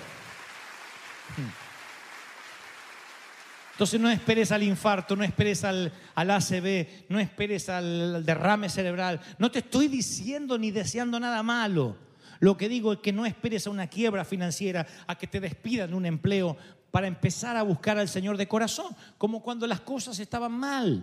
Entonces 3.80 4.02
no 4.02 4.10
esperes 4.10 4.52
al 4.52 4.62
infarto, 4.62 5.16
no 5.16 5.24
esperes 5.24 5.64
al, 5.64 5.94
al 6.14 6.32
ACV, 6.32 7.06
no 7.08 7.18
esperes 7.18 7.70
al, 7.70 8.26
derrame 8.26 8.68
cerebral. 8.68 9.22
No 9.38 9.50
te 9.50 9.60
estoy 9.60 9.88
diciendo 9.88 10.58
ni 10.58 10.70
deseando 10.70 11.18
nada 11.18 11.42
malo. 11.44 11.96
Lo 12.42 12.58
que 12.58 12.68
digo 12.68 12.92
es 12.92 13.00
que 13.00 13.14
no 13.14 13.26
esperes 13.26 13.68
a 13.68 13.70
una 13.70 13.88
quiebra 13.88 14.26
financiera, 14.26 14.86
a 15.08 15.18
que 15.18 15.28
te 15.28 15.40
despidan 15.40 15.92
de 15.92 15.96
un 15.96 16.06
empleo 16.06 16.58
para 16.92 17.08
empezar 17.08 17.56
a 17.56 17.64
buscar 17.64 17.98
al 17.98 18.10
Señor 18.10 18.36
de 18.36 18.50
corazón, 18.50 18.94
como 19.18 19.42
cuando 19.42 19.66
las 19.66 19.80
cosas 19.80 20.20
estaban 20.20 20.52
mal. 20.52 21.02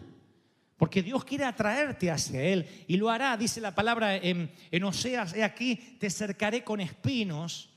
Porque 0.77 1.03
Dios 1.03 1.25
quiere 1.25 1.45
atraerte 1.45 2.11
hacia 2.11 2.43
Él 2.43 2.69
y 2.87 2.99
lo 2.99 3.09
hará, 3.09 3.39
dice 3.39 3.59
la 3.59 3.75
palabra 3.75 4.17
en, 4.17 4.53
en 4.71 4.85
Oseas, 4.85 5.33
he 5.33 5.43
aquí, 5.43 5.77
te 5.99 6.11
cercaré 6.11 6.63
con 6.63 6.81
espinos 6.81 7.71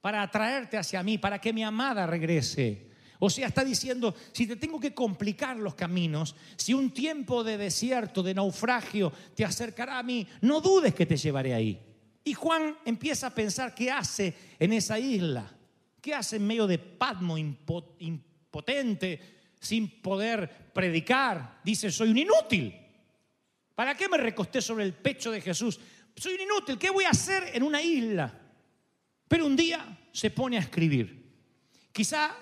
para 0.00 0.22
atraerte 0.22 0.78
hacia 0.78 1.02
mí, 1.02 1.18
para 1.18 1.38
que 1.38 1.52
mi 1.52 1.62
amada 1.62 2.06
regrese. 2.06 2.87
O 3.20 3.28
sea, 3.28 3.48
está 3.48 3.64
diciendo, 3.64 4.14
si 4.32 4.46
te 4.46 4.56
tengo 4.56 4.78
que 4.78 4.94
complicar 4.94 5.56
los 5.56 5.74
caminos, 5.74 6.36
si 6.56 6.72
un 6.72 6.90
tiempo 6.90 7.42
de 7.42 7.58
desierto, 7.58 8.22
de 8.22 8.34
naufragio, 8.34 9.12
te 9.34 9.44
acercará 9.44 9.98
a 9.98 10.02
mí, 10.02 10.26
no 10.42 10.60
dudes 10.60 10.94
que 10.94 11.06
te 11.06 11.16
llevaré 11.16 11.52
ahí. 11.54 11.80
Y 12.22 12.34
Juan 12.34 12.76
empieza 12.84 13.28
a 13.28 13.34
pensar 13.34 13.74
qué 13.74 13.90
hace 13.90 14.34
en 14.58 14.72
esa 14.72 14.98
isla, 14.98 15.50
qué 16.00 16.14
hace 16.14 16.36
en 16.36 16.46
medio 16.46 16.66
de 16.66 16.78
impo- 16.78 17.94
impotente, 17.98 19.20
sin 19.58 20.00
poder 20.00 20.70
predicar. 20.72 21.60
Dice, 21.64 21.90
soy 21.90 22.10
un 22.10 22.18
inútil. 22.18 22.74
¿Para 23.74 23.96
qué 23.96 24.08
me 24.08 24.18
recosté 24.18 24.60
sobre 24.60 24.84
el 24.84 24.92
pecho 24.92 25.30
de 25.30 25.40
Jesús? 25.40 25.80
Soy 26.14 26.34
un 26.34 26.40
inútil, 26.42 26.78
¿qué 26.78 26.90
voy 26.90 27.04
a 27.04 27.10
hacer 27.10 27.50
en 27.54 27.62
una 27.62 27.82
isla? 27.82 28.32
Pero 29.26 29.46
un 29.46 29.56
día 29.56 29.98
se 30.12 30.30
pone 30.30 30.56
a 30.56 30.60
escribir. 30.60 31.32
Quizá 31.92 32.34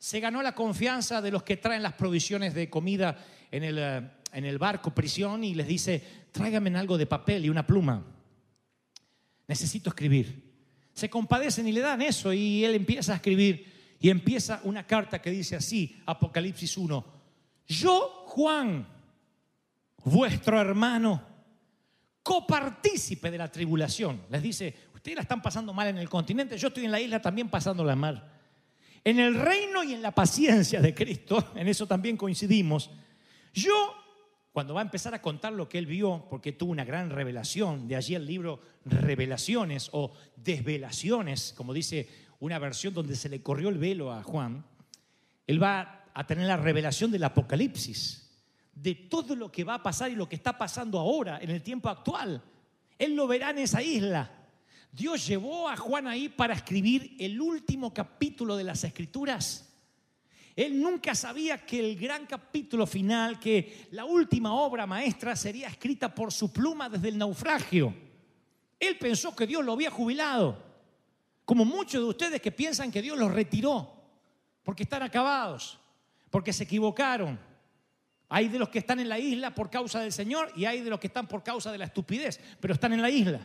se 0.00 0.18
ganó 0.18 0.42
la 0.42 0.54
confianza 0.54 1.20
de 1.20 1.30
los 1.30 1.42
que 1.42 1.58
traen 1.58 1.82
las 1.82 1.92
provisiones 1.92 2.54
de 2.54 2.70
comida 2.70 3.22
en 3.50 3.62
el, 3.62 3.78
eh, 3.78 4.10
en 4.32 4.46
el 4.46 4.56
barco 4.56 4.94
prisión 4.94 5.44
y 5.44 5.54
les 5.54 5.66
dice, 5.66 6.02
tráigame 6.32 6.76
algo 6.78 6.96
de 6.96 7.04
papel 7.04 7.44
y 7.44 7.50
una 7.50 7.66
pluma. 7.66 8.02
Necesito 9.46 9.90
escribir. 9.90 10.42
Se 10.94 11.10
compadecen 11.10 11.68
y 11.68 11.72
le 11.72 11.80
dan 11.80 12.00
eso 12.00 12.32
y 12.32 12.64
él 12.64 12.76
empieza 12.76 13.12
a 13.12 13.16
escribir 13.16 13.96
y 14.00 14.08
empieza 14.08 14.62
una 14.64 14.86
carta 14.86 15.20
que 15.20 15.30
dice 15.30 15.54
así, 15.54 16.00
Apocalipsis 16.06 16.78
1, 16.78 17.04
yo 17.66 18.24
Juan, 18.24 18.88
vuestro 20.02 20.58
hermano, 20.58 21.22
copartícipe 22.22 23.30
de 23.30 23.36
la 23.36 23.52
tribulación. 23.52 24.22
Les 24.30 24.42
dice, 24.42 24.74
ustedes 24.94 25.16
la 25.16 25.22
están 25.22 25.42
pasando 25.42 25.74
mal 25.74 25.88
en 25.88 25.98
el 25.98 26.08
continente, 26.08 26.56
yo 26.56 26.68
estoy 26.68 26.86
en 26.86 26.92
la 26.92 27.00
isla 27.00 27.20
también 27.20 27.50
pasándola 27.50 27.94
mal. 27.94 28.39
En 29.02 29.18
el 29.18 29.34
reino 29.34 29.82
y 29.82 29.94
en 29.94 30.02
la 30.02 30.10
paciencia 30.10 30.80
de 30.80 30.94
Cristo, 30.94 31.52
en 31.54 31.68
eso 31.68 31.86
también 31.86 32.16
coincidimos. 32.16 32.90
Yo, 33.52 33.94
cuando 34.52 34.74
va 34.74 34.80
a 34.80 34.84
empezar 34.84 35.14
a 35.14 35.22
contar 35.22 35.52
lo 35.52 35.68
que 35.68 35.78
él 35.78 35.86
vio, 35.86 36.26
porque 36.28 36.52
tuvo 36.52 36.72
una 36.72 36.84
gran 36.84 37.10
revelación, 37.10 37.88
de 37.88 37.96
allí 37.96 38.14
el 38.14 38.26
libro 38.26 38.60
Revelaciones 38.84 39.88
o 39.92 40.12
Desvelaciones, 40.36 41.54
como 41.56 41.72
dice 41.72 42.08
una 42.40 42.58
versión 42.58 42.94
donde 42.94 43.16
se 43.16 43.28
le 43.28 43.42
corrió 43.42 43.68
el 43.68 43.78
velo 43.78 44.12
a 44.12 44.22
Juan, 44.22 44.64
él 45.46 45.62
va 45.62 46.04
a 46.12 46.26
tener 46.26 46.46
la 46.46 46.56
revelación 46.56 47.10
del 47.10 47.24
Apocalipsis, 47.24 48.30
de 48.74 48.94
todo 48.94 49.34
lo 49.34 49.50
que 49.50 49.64
va 49.64 49.74
a 49.74 49.82
pasar 49.82 50.10
y 50.10 50.14
lo 50.14 50.28
que 50.28 50.36
está 50.36 50.56
pasando 50.56 50.98
ahora, 50.98 51.38
en 51.40 51.50
el 51.50 51.62
tiempo 51.62 51.88
actual. 51.88 52.42
Él 52.98 53.14
lo 53.14 53.26
verá 53.26 53.50
en 53.50 53.58
esa 53.58 53.82
isla. 53.82 54.30
Dios 54.92 55.26
llevó 55.26 55.68
a 55.68 55.76
Juan 55.76 56.06
ahí 56.06 56.28
para 56.28 56.54
escribir 56.54 57.16
el 57.18 57.40
último 57.40 57.94
capítulo 57.94 58.56
de 58.56 58.64
las 58.64 58.82
Escrituras. 58.84 59.66
Él 60.56 60.80
nunca 60.80 61.14
sabía 61.14 61.64
que 61.64 61.78
el 61.78 61.96
gran 61.96 62.26
capítulo 62.26 62.86
final, 62.86 63.38
que 63.38 63.86
la 63.92 64.04
última 64.04 64.52
obra 64.52 64.86
maestra 64.86 65.36
sería 65.36 65.68
escrita 65.68 66.12
por 66.14 66.32
su 66.32 66.52
pluma 66.52 66.88
desde 66.88 67.08
el 67.08 67.18
naufragio. 67.18 67.94
Él 68.78 68.98
pensó 68.98 69.34
que 69.34 69.46
Dios 69.46 69.64
lo 69.64 69.72
había 69.72 69.90
jubilado, 69.90 70.60
como 71.44 71.64
muchos 71.64 72.02
de 72.02 72.08
ustedes 72.08 72.40
que 72.40 72.50
piensan 72.50 72.90
que 72.90 73.00
Dios 73.00 73.16
los 73.16 73.30
retiró, 73.32 73.90
porque 74.62 74.82
están 74.82 75.02
acabados, 75.02 75.78
porque 76.30 76.52
se 76.52 76.64
equivocaron. 76.64 77.38
Hay 78.28 78.48
de 78.48 78.58
los 78.58 78.68
que 78.68 78.80
están 78.80 79.00
en 79.00 79.08
la 79.08 79.18
isla 79.18 79.54
por 79.54 79.70
causa 79.70 80.00
del 80.00 80.12
Señor 80.12 80.52
y 80.56 80.64
hay 80.64 80.80
de 80.80 80.90
los 80.90 81.00
que 81.00 81.08
están 81.08 81.26
por 81.26 81.42
causa 81.42 81.70
de 81.72 81.78
la 81.78 81.86
estupidez, 81.86 82.40
pero 82.60 82.74
están 82.74 82.92
en 82.92 83.02
la 83.02 83.10
isla. 83.10 83.40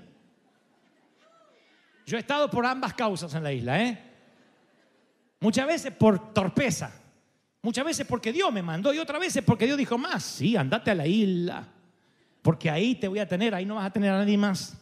Yo 2.05 2.17
he 2.17 2.19
estado 2.19 2.49
por 2.49 2.65
ambas 2.65 2.93
causas 2.93 3.33
en 3.33 3.43
la 3.43 3.51
isla, 3.51 3.81
¿eh? 3.81 3.99
Muchas 5.39 5.67
veces 5.67 5.93
por 5.93 6.33
torpeza, 6.33 6.91
muchas 7.61 7.85
veces 7.85 8.07
porque 8.07 8.31
Dios 8.31 8.51
me 8.53 8.61
mandó 8.61 8.93
y 8.93 8.99
otras 8.99 9.19
veces 9.19 9.43
porque 9.43 9.65
Dios 9.65 9.77
dijo 9.77 9.97
más, 9.97 10.23
sí, 10.23 10.55
andate 10.55 10.91
a 10.91 10.95
la 10.95 11.07
isla, 11.07 11.67
porque 12.41 12.69
ahí 12.69 12.95
te 12.95 13.07
voy 13.07 13.19
a 13.19 13.27
tener, 13.27 13.53
ahí 13.53 13.65
no 13.65 13.75
vas 13.75 13.85
a 13.85 13.93
tener 13.93 14.11
a 14.11 14.19
nadie 14.19 14.37
más. 14.37 14.77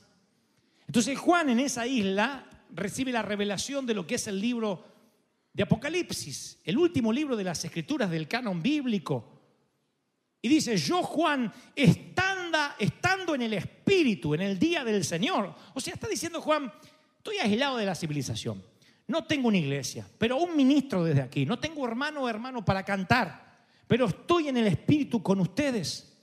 Entonces 0.88 1.18
Juan 1.18 1.50
en 1.50 1.60
esa 1.60 1.88
isla 1.88 2.46
recibe 2.72 3.12
la 3.12 3.22
revelación 3.22 3.86
de 3.86 3.94
lo 3.94 4.06
que 4.06 4.16
es 4.16 4.28
el 4.28 4.40
libro 4.40 4.86
de 5.54 5.64
Apocalipsis, 5.64 6.60
el 6.64 6.78
último 6.78 7.14
libro 7.14 7.36
de 7.36 7.44
las 7.44 7.64
escrituras 7.64 8.10
del 8.10 8.28
canon 8.28 8.62
bíblico. 8.62 9.30
Y 10.42 10.50
dice, 10.50 10.76
yo 10.76 11.02
Juan, 11.04 11.52
estanda, 11.76 12.76
estando 12.78 13.34
en 13.36 13.44
el 13.44 13.54
Espíritu, 13.54 14.34
en 14.34 14.42
el 14.42 14.60
día 14.60 14.84
del 14.84 15.06
Señor. 15.06 15.56
O 15.74 15.80
sea, 15.80 15.94
está 15.94 16.08
diciendo 16.08 16.42
Juan, 16.42 16.72
estoy 17.24 17.38
aislado 17.38 17.78
de 17.78 17.86
la 17.86 17.96
civilización. 17.96 18.62
No 19.08 19.24
tengo 19.24 19.48
una 19.48 19.58
iglesia, 19.58 20.06
pero 20.18 20.36
un 20.36 20.58
ministro 20.58 21.06
desde 21.06 21.22
aquí. 21.22 21.46
No 21.46 21.58
tengo 21.58 21.88
hermano 21.88 22.24
o 22.24 22.30
hermano 22.30 22.66
para 22.66 22.84
cantar, 22.84 23.64
pero 23.88 24.08
estoy 24.08 24.50
en 24.50 24.58
el 24.58 24.68
Espíritu 24.68 25.24
con 25.24 25.40
ustedes. 25.40 26.18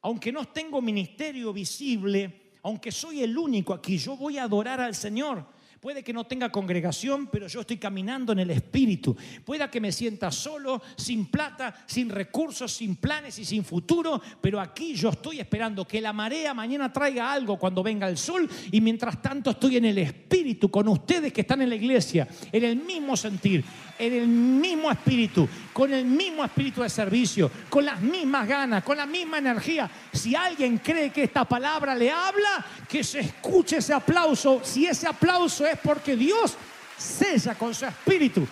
Aunque 0.00 0.32
no 0.32 0.44
tengo 0.46 0.82
ministerio 0.82 1.52
visible, 1.52 2.50
aunque 2.64 2.90
soy 2.90 3.22
el 3.22 3.38
único 3.38 3.72
aquí, 3.72 3.96
yo 3.96 4.16
voy 4.16 4.38
a 4.38 4.42
adorar 4.42 4.80
al 4.80 4.96
Señor. 4.96 5.46
Puede 5.82 6.04
que 6.04 6.12
no 6.12 6.22
tenga 6.22 6.52
congregación, 6.52 7.26
pero 7.26 7.48
yo 7.48 7.62
estoy 7.62 7.76
caminando 7.76 8.32
en 8.32 8.38
el 8.38 8.50
Espíritu. 8.52 9.16
Pueda 9.44 9.68
que 9.68 9.80
me 9.80 9.90
sienta 9.90 10.30
solo, 10.30 10.80
sin 10.96 11.26
plata, 11.26 11.74
sin 11.86 12.08
recursos, 12.08 12.72
sin 12.72 12.94
planes 12.94 13.36
y 13.40 13.44
sin 13.44 13.64
futuro, 13.64 14.22
pero 14.40 14.60
aquí 14.60 14.94
yo 14.94 15.08
estoy 15.08 15.40
esperando 15.40 15.84
que 15.84 16.00
la 16.00 16.12
marea 16.12 16.54
mañana 16.54 16.92
traiga 16.92 17.32
algo 17.32 17.58
cuando 17.58 17.82
venga 17.82 18.08
el 18.08 18.16
sol 18.16 18.48
y 18.70 18.80
mientras 18.80 19.20
tanto 19.20 19.50
estoy 19.50 19.78
en 19.78 19.86
el 19.86 19.98
Espíritu 19.98 20.70
con 20.70 20.86
ustedes 20.86 21.32
que 21.32 21.40
están 21.40 21.62
en 21.62 21.70
la 21.70 21.74
iglesia, 21.74 22.28
en 22.52 22.62
el 22.62 22.76
mismo 22.76 23.16
sentir, 23.16 23.64
en 24.02 24.12
el 24.14 24.26
mismo 24.26 24.90
espíritu, 24.90 25.48
con 25.72 25.94
el 25.94 26.04
mismo 26.04 26.44
espíritu 26.44 26.82
de 26.82 26.90
servicio, 26.90 27.48
con 27.68 27.84
las 27.84 28.00
mismas 28.00 28.48
ganas, 28.48 28.82
con 28.82 28.96
la 28.96 29.06
misma 29.06 29.38
energía. 29.38 29.88
Si 30.12 30.34
alguien 30.34 30.78
cree 30.78 31.10
que 31.10 31.22
esta 31.22 31.44
palabra 31.44 31.94
le 31.94 32.10
habla, 32.10 32.66
que 32.88 33.04
se 33.04 33.20
escuche 33.20 33.76
ese 33.76 33.94
aplauso. 33.94 34.60
Si 34.64 34.86
ese 34.86 35.06
aplauso 35.06 35.64
es 35.64 35.78
porque 35.78 36.16
Dios 36.16 36.56
sella 36.98 37.54
con 37.54 37.72
su 37.72 37.86
espíritu 37.86 38.44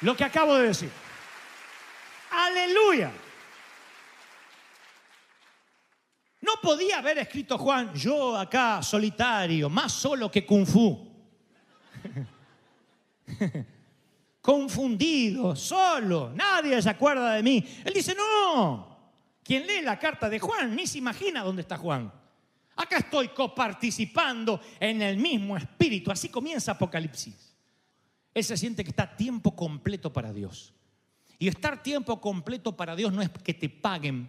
lo 0.00 0.16
que 0.16 0.24
acabo 0.24 0.56
de 0.56 0.66
decir. 0.66 0.90
Aleluya. 2.32 3.12
No 6.40 6.54
podía 6.60 6.98
haber 6.98 7.18
escrito 7.18 7.56
Juan, 7.56 7.94
yo 7.94 8.36
acá 8.36 8.82
solitario, 8.82 9.70
más 9.70 9.92
solo 9.92 10.28
que 10.28 10.44
Kung 10.44 10.66
Fu. 10.66 11.08
Confundido, 14.44 15.56
solo, 15.56 16.30
nadie 16.34 16.82
se 16.82 16.90
acuerda 16.90 17.32
de 17.32 17.42
mí. 17.42 17.64
Él 17.82 17.94
dice, 17.94 18.14
no, 18.14 18.94
quien 19.42 19.66
lee 19.66 19.80
la 19.80 19.98
carta 19.98 20.28
de 20.28 20.38
Juan 20.38 20.76
ni 20.76 20.86
se 20.86 20.98
imagina 20.98 21.42
dónde 21.42 21.62
está 21.62 21.78
Juan. 21.78 22.12
Acá 22.76 22.98
estoy 22.98 23.28
coparticipando 23.28 24.60
en 24.78 25.00
el 25.00 25.16
mismo 25.16 25.56
espíritu. 25.56 26.10
Así 26.10 26.28
comienza 26.28 26.72
Apocalipsis. 26.72 27.56
Él 28.34 28.44
se 28.44 28.58
siente 28.58 28.84
que 28.84 28.90
está 28.90 29.16
tiempo 29.16 29.56
completo 29.56 30.12
para 30.12 30.30
Dios. 30.30 30.74
Y 31.38 31.48
estar 31.48 31.82
tiempo 31.82 32.20
completo 32.20 32.76
para 32.76 32.94
Dios 32.94 33.14
no 33.14 33.22
es 33.22 33.30
que 33.30 33.54
te 33.54 33.70
paguen 33.70 34.28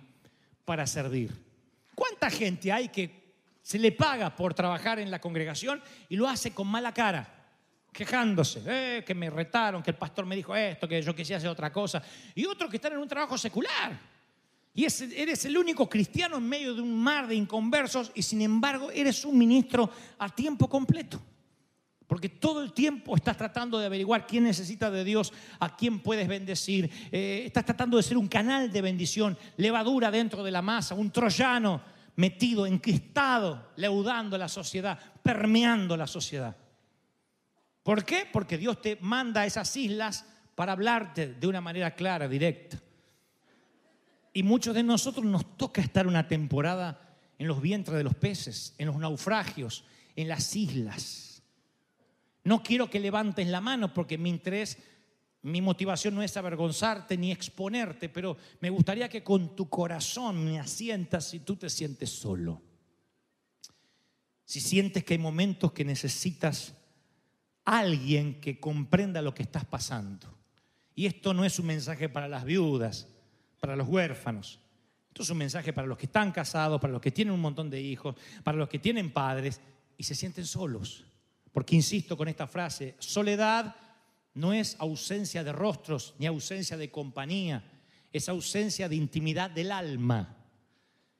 para 0.63 0.88
servir. 0.88 1.34
¿Cuánta 1.93 2.29
gente 2.29 2.72
hay 2.72 2.88
que 2.88 3.34
se 3.62 3.77
le 3.77 3.91
paga 3.91 4.34
por 4.34 4.53
trabajar 4.53 4.98
en 4.98 5.12
la 5.12 5.19
congregación 5.19 5.84
y 6.07 6.15
lo 6.15 6.25
hace 6.25 6.53
con 6.53 6.67
mala 6.67 6.93
cara? 6.93 7.35
Quejándose, 7.95 8.61
eh, 8.65 9.03
que 9.05 9.15
me 9.15 9.29
retaron, 9.29 9.81
que 9.81 9.91
el 9.91 9.95
pastor 9.95 10.25
me 10.25 10.35
dijo 10.35 10.53
esto, 10.53 10.85
que 10.85 11.01
yo 11.01 11.15
quisiera 11.15 11.37
hacer 11.37 11.49
otra 11.49 11.71
cosa. 11.71 12.03
Y 12.35 12.45
otros 12.45 12.69
que 12.69 12.75
están 12.75 12.91
en 12.91 12.99
un 12.99 13.07
trabajo 13.07 13.37
secular. 13.37 13.97
Y 14.73 14.83
eres 14.83 15.45
el 15.45 15.57
único 15.57 15.87
cristiano 15.87 16.35
en 16.35 16.45
medio 16.45 16.75
de 16.75 16.81
un 16.81 17.01
mar 17.01 17.25
de 17.25 17.35
inconversos 17.35 18.11
y 18.13 18.21
sin 18.21 18.41
embargo 18.41 18.91
eres 18.91 19.23
un 19.23 19.37
ministro 19.37 19.89
a 20.19 20.27
tiempo 20.27 20.67
completo. 20.67 21.21
Porque 22.05 22.27
todo 22.27 22.61
el 22.61 22.73
tiempo 22.73 23.15
estás 23.15 23.37
tratando 23.37 23.79
de 23.79 23.85
averiguar 23.85 24.27
quién 24.27 24.43
necesita 24.43 24.91
de 24.91 25.05
Dios, 25.05 25.31
a 25.61 25.77
quién 25.77 26.01
puedes 26.01 26.27
bendecir. 26.27 26.91
Eh, 27.13 27.43
estás 27.45 27.63
tratando 27.63 27.95
de 27.95 28.03
ser 28.03 28.17
un 28.17 28.27
canal 28.27 28.73
de 28.73 28.81
bendición, 28.81 29.37
levadura 29.55 30.11
dentro 30.11 30.43
de 30.43 30.51
la 30.51 30.61
masa, 30.61 30.95
un 30.95 31.11
troyano 31.11 31.81
metido, 32.17 32.65
enquistado, 32.65 33.71
leudando 33.77 34.37
la 34.37 34.49
sociedad, 34.49 34.99
permeando 35.23 35.95
la 35.95 36.07
sociedad. 36.07 36.57
¿Por 37.86 38.04
qué? 38.04 38.27
Porque 38.30 38.58
Dios 38.58 38.82
te 38.82 38.98
manda 39.00 39.42
a 39.42 39.46
esas 39.46 39.74
islas 39.77 40.25
para 40.56 40.74
hablarte 40.74 41.36
de 41.36 41.48
una 41.48 41.62
manera 41.62 41.96
clara, 41.96 42.27
directa. 42.27 42.82
Y 44.34 44.44
muchos 44.44 44.75
de 44.75 44.84
nosotros 44.84 45.24
nos 45.24 45.56
toca 45.56 45.80
estar 45.80 46.06
una 46.06 46.27
temporada 46.27 47.15
en 47.39 47.48
los 47.48 47.62
vientres 47.62 47.98
de 47.98 48.04
los 48.04 48.15
peces, 48.15 48.75
en 48.77 48.88
los 48.88 48.98
naufragios, 48.98 49.86
en 50.18 50.27
las 50.27 50.54
islas 50.54 51.36
no 52.46 52.62
quiero 52.62 52.89
que 52.89 53.00
levantes 53.00 53.48
la 53.48 53.60
mano 53.60 53.94
porque 53.94 54.18
mi 54.18 54.30
interés, 54.30 54.77
mi 55.42 55.62
motivación 55.62 56.15
no 56.15 56.22
es 56.22 56.38
avergonzarte 56.38 57.18
ni 57.18 57.32
exponerte, 57.32 58.08
pero 58.08 58.38
me 58.62 58.70
gustaría 58.70 59.10
que 59.10 59.24
con 59.24 59.56
tu 59.56 59.68
corazón 59.68 60.46
me 60.46 60.60
asientas 60.60 61.25
si 61.25 61.39
tú 61.39 61.56
te 61.56 61.70
sientes 61.70 62.12
solo. 62.12 62.62
Si 64.46 64.62
sientes 64.62 65.04
que 65.04 65.15
hay 65.15 65.18
momentos 65.18 65.74
que 65.74 65.84
necesitas 65.84 66.75
alguien 67.65 68.39
que 68.39 68.60
comprenda 68.60 69.22
lo 69.22 69.34
que 69.34 69.43
estás 69.43 69.65
pasando. 69.65 70.34
Y 70.95 71.08
esto 71.08 71.34
no 71.34 71.43
es 71.43 71.60
un 71.60 71.65
mensaje 71.65 72.08
para 72.08 72.28
las 72.28 72.45
viudas, 72.45 73.08
para 73.60 73.75
los 73.75 73.88
huérfanos. 73.88 74.60
Esto 75.10 75.23
es 75.23 75.30
un 75.30 75.38
mensaje 75.38 75.73
para 75.73 75.88
los 75.88 75.97
que 75.97 76.06
están 76.06 76.32
casados, 76.32 76.80
para 76.80 76.93
los 76.93 77.01
que 77.01 77.12
tienen 77.12 77.34
un 77.34 77.41
montón 77.41 77.69
de 77.69 77.82
hijos, 77.82 78.15
para 78.43 78.58
los 78.58 78.69
que 78.69 78.80
tienen 78.80 79.12
padres 79.12 79.60
y 79.97 80.04
se 80.04 80.15
sienten 80.15 80.45
solos. 80.45 81.06
Porque 81.51 81.75
insisto 81.75 82.15
con 82.15 82.28
esta 82.28 82.47
frase, 82.47 82.95
soledad 82.99 83.75
no 84.34 84.54
es 84.54 84.75
ausencia 84.80 85.43
de 85.43 85.54
rostros 85.54 86.15
ni 86.19 86.25
ausencia 86.25 86.78
de 86.78 86.91
compañía, 86.91 87.63
es 88.12 88.30
ausencia 88.30 88.88
de 88.88 88.95
intimidad 88.95 89.49
del 89.49 89.71
alma. 89.71 90.36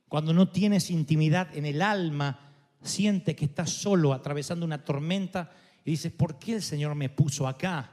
Cuando 0.08 0.34
no 0.34 0.50
tienes 0.50 0.92
intimidad 0.92 1.56
en 1.56 1.66
el 1.66 1.82
alma, 1.82 2.54
siente 2.82 3.36
que 3.36 3.46
estás 3.46 3.72
solo 3.72 4.14
atravesando 4.14 4.66
una 4.66 4.84
tormenta 4.84 5.52
y 5.86 5.92
dices, 5.92 6.12
¿por 6.12 6.40
qué 6.40 6.56
el 6.56 6.64
Señor 6.64 6.96
me 6.96 7.10
puso 7.10 7.48
acá? 7.48 7.92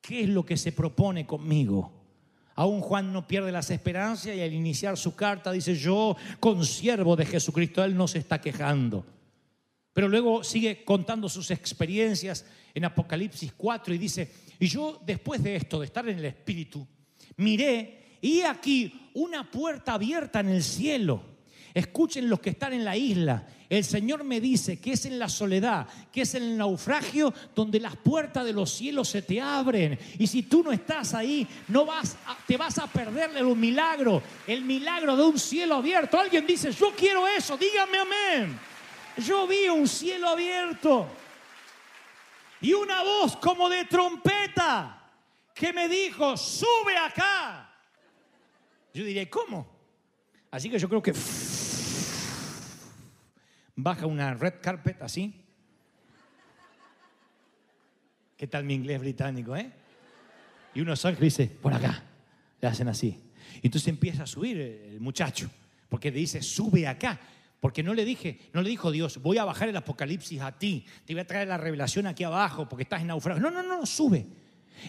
¿Qué 0.00 0.24
es 0.24 0.28
lo 0.28 0.44
que 0.44 0.58
se 0.58 0.72
propone 0.72 1.26
conmigo? 1.26 2.04
Aún 2.54 2.82
Juan 2.82 3.12
no 3.12 3.26
pierde 3.26 3.50
las 3.50 3.70
esperanzas 3.70 4.36
y 4.36 4.40
al 4.42 4.52
iniciar 4.52 4.96
su 4.98 5.16
carta 5.16 5.50
dice, 5.50 5.74
yo, 5.74 6.16
consiervo 6.38 7.16
de 7.16 7.24
Jesucristo, 7.24 7.82
Él 7.82 7.96
no 7.96 8.06
se 8.06 8.18
está 8.18 8.40
quejando. 8.40 9.04
Pero 9.94 10.08
luego 10.08 10.44
sigue 10.44 10.84
contando 10.84 11.28
sus 11.28 11.50
experiencias 11.50 12.44
en 12.74 12.84
Apocalipsis 12.84 13.52
4 13.56 13.94
y 13.94 13.98
dice, 13.98 14.30
y 14.58 14.66
yo 14.66 15.00
después 15.04 15.42
de 15.42 15.56
esto, 15.56 15.80
de 15.80 15.86
estar 15.86 16.08
en 16.08 16.18
el 16.18 16.24
Espíritu, 16.26 16.86
miré 17.38 18.18
y 18.20 18.42
aquí 18.42 19.10
una 19.14 19.50
puerta 19.50 19.94
abierta 19.94 20.40
en 20.40 20.50
el 20.50 20.62
cielo. 20.62 21.22
Escuchen 21.72 22.28
los 22.28 22.40
que 22.40 22.50
están 22.50 22.72
en 22.72 22.84
la 22.84 22.96
isla. 22.96 23.46
El 23.76 23.84
Señor 23.84 24.24
me 24.24 24.40
dice 24.40 24.78
que 24.78 24.92
es 24.92 25.04
en 25.06 25.18
la 25.18 25.28
soledad, 25.28 25.86
que 26.12 26.22
es 26.22 26.34
en 26.34 26.42
el 26.42 26.56
naufragio 26.56 27.32
donde 27.54 27.80
las 27.80 27.96
puertas 27.96 28.44
de 28.44 28.52
los 28.52 28.70
cielos 28.70 29.08
se 29.08 29.22
te 29.22 29.40
abren. 29.40 29.98
Y 30.18 30.26
si 30.26 30.44
tú 30.44 30.62
no 30.62 30.72
estás 30.72 31.14
ahí, 31.14 31.46
no 31.68 31.84
vas 31.84 32.16
te 32.46 32.56
vas 32.56 32.78
a 32.78 32.86
perderle 32.86 33.42
un 33.42 33.58
milagro, 33.58 34.22
el 34.46 34.64
milagro 34.64 35.16
de 35.16 35.22
un 35.22 35.38
cielo 35.38 35.76
abierto. 35.76 36.18
Alguien 36.18 36.46
dice, 36.46 36.72
yo 36.72 36.92
quiero 36.96 37.26
eso, 37.26 37.56
dígame 37.56 37.98
amén 37.98 38.58
yo 39.16 39.46
vi 39.46 39.68
un 39.68 39.86
cielo 39.86 40.28
abierto 40.28 41.06
y 42.60 42.72
una 42.72 43.02
voz 43.02 43.36
como 43.36 43.68
de 43.68 43.84
trompeta 43.84 45.00
que 45.54 45.72
me 45.72 45.88
dijo, 45.88 46.36
sube 46.36 46.96
acá. 46.96 47.70
Yo 48.92 49.04
diría, 49.04 49.28
¿cómo? 49.28 49.66
Así 50.50 50.70
que 50.70 50.78
yo 50.78 50.88
creo 50.88 51.02
que 51.02 51.12
baja 53.76 54.06
una 54.06 54.34
red 54.34 54.54
carpet 54.60 55.02
así. 55.02 55.42
¿Qué 58.36 58.46
tal 58.46 58.64
mi 58.64 58.74
inglés 58.74 59.00
británico, 59.00 59.56
eh? 59.56 59.72
Y 60.74 60.80
uno 60.80 60.96
salta 60.96 61.20
y 61.20 61.24
dice, 61.24 61.46
por 61.46 61.72
acá. 61.72 62.02
Le 62.60 62.68
hacen 62.68 62.88
así. 62.88 63.20
Y 63.62 63.66
entonces 63.66 63.88
empieza 63.88 64.24
a 64.24 64.26
subir 64.26 64.58
el 64.58 65.00
muchacho, 65.00 65.50
porque 65.88 66.10
le 66.10 66.18
dice, 66.18 66.42
sube 66.42 66.86
acá. 66.86 67.20
Porque 67.60 67.82
no 67.82 67.94
le 67.94 68.04
dije, 68.04 68.40
no 68.52 68.60
le 68.60 68.68
dijo 68.68 68.90
Dios, 68.90 69.22
voy 69.22 69.38
a 69.38 69.44
bajar 69.44 69.70
el 69.70 69.76
apocalipsis 69.76 70.40
a 70.42 70.52
ti, 70.58 70.84
te 71.06 71.14
voy 71.14 71.22
a 71.22 71.26
traer 71.26 71.48
la 71.48 71.56
revelación 71.56 72.06
aquí 72.06 72.22
abajo 72.22 72.68
porque 72.68 72.82
estás 72.82 73.00
en 73.00 73.06
naufragio. 73.06 73.42
No, 73.42 73.50
no, 73.50 73.62
no, 73.62 73.86
sube. 73.86 74.26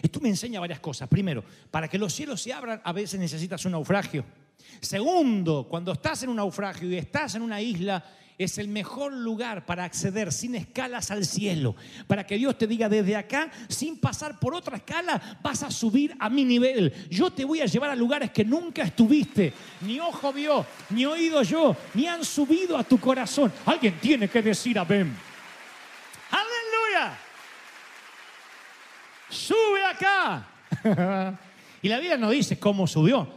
Esto 0.02 0.20
me 0.20 0.28
enseña 0.28 0.60
varias 0.60 0.80
cosas. 0.80 1.08
Primero, 1.08 1.42
para 1.70 1.88
que 1.88 1.96
los 1.96 2.12
cielos 2.12 2.42
se 2.42 2.52
abran, 2.52 2.82
a 2.84 2.92
veces 2.92 3.18
necesitas 3.18 3.64
un 3.64 3.72
naufragio. 3.72 4.26
Segundo, 4.80 5.66
cuando 5.70 5.92
estás 5.92 6.24
en 6.24 6.28
un 6.28 6.36
naufragio 6.36 6.88
y 6.90 6.96
estás 6.96 7.34
en 7.36 7.42
una 7.42 7.62
isla, 7.62 8.04
es 8.38 8.58
el 8.58 8.68
mejor 8.68 9.12
lugar 9.12 9.64
para 9.64 9.84
acceder 9.84 10.30
sin 10.32 10.54
escalas 10.54 11.10
al 11.10 11.24
cielo. 11.24 11.74
Para 12.06 12.26
que 12.26 12.36
Dios 12.36 12.58
te 12.58 12.66
diga 12.66 12.88
desde 12.88 13.16
acá, 13.16 13.50
sin 13.68 13.98
pasar 13.98 14.38
por 14.38 14.54
otra 14.54 14.76
escala, 14.76 15.38
vas 15.42 15.62
a 15.62 15.70
subir 15.70 16.14
a 16.18 16.28
mi 16.28 16.44
nivel. 16.44 16.92
Yo 17.08 17.30
te 17.30 17.44
voy 17.44 17.60
a 17.62 17.66
llevar 17.66 17.90
a 17.90 17.96
lugares 17.96 18.30
que 18.30 18.44
nunca 18.44 18.82
estuviste. 18.82 19.52
Ni 19.80 19.98
ojo 20.00 20.32
vio, 20.32 20.66
ni 20.90 21.06
oído 21.06 21.42
yo, 21.42 21.74
ni 21.94 22.06
han 22.06 22.24
subido 22.24 22.76
a 22.76 22.84
tu 22.84 22.98
corazón. 22.98 23.52
Alguien 23.64 23.98
tiene 24.00 24.28
que 24.28 24.42
decir 24.42 24.78
amén. 24.78 25.16
Aleluya. 26.30 27.18
Sube 29.30 29.84
acá. 29.84 30.46
y 31.82 31.88
la 31.88 31.98
Biblia 31.98 32.18
no 32.18 32.28
dice 32.28 32.58
cómo 32.58 32.86
subió, 32.86 33.28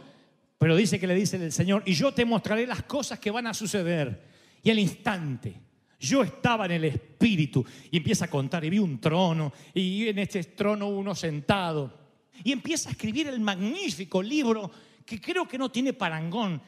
pero 0.58 0.76
dice 0.76 1.00
que 1.00 1.06
le 1.06 1.14
dice 1.14 1.36
el 1.36 1.52
Señor, 1.52 1.82
y 1.86 1.94
yo 1.94 2.12
te 2.12 2.26
mostraré 2.26 2.66
las 2.66 2.82
cosas 2.82 3.18
que 3.18 3.30
van 3.30 3.46
a 3.46 3.54
suceder. 3.54 4.29
Y 4.62 4.70
al 4.70 4.78
instante, 4.78 5.54
yo 5.98 6.22
estaba 6.22 6.64
en 6.64 6.72
el 6.72 6.84
espíritu 6.84 7.64
y 7.90 7.98
empieza 7.98 8.24
a 8.24 8.30
contar 8.30 8.64
y 8.64 8.70
vi 8.70 8.78
un 8.78 9.00
trono 9.00 9.52
y 9.74 10.08
en 10.08 10.18
este 10.18 10.42
trono 10.44 10.88
uno 10.88 11.14
sentado 11.14 11.98
y 12.42 12.52
empieza 12.52 12.88
a 12.88 12.92
escribir 12.92 13.28
el 13.28 13.40
magnífico 13.40 14.22
libro 14.22 14.70
que 15.04 15.20
creo 15.20 15.46
que 15.46 15.58
no 15.58 15.70
tiene 15.70 15.92
parangón. 15.92 16.60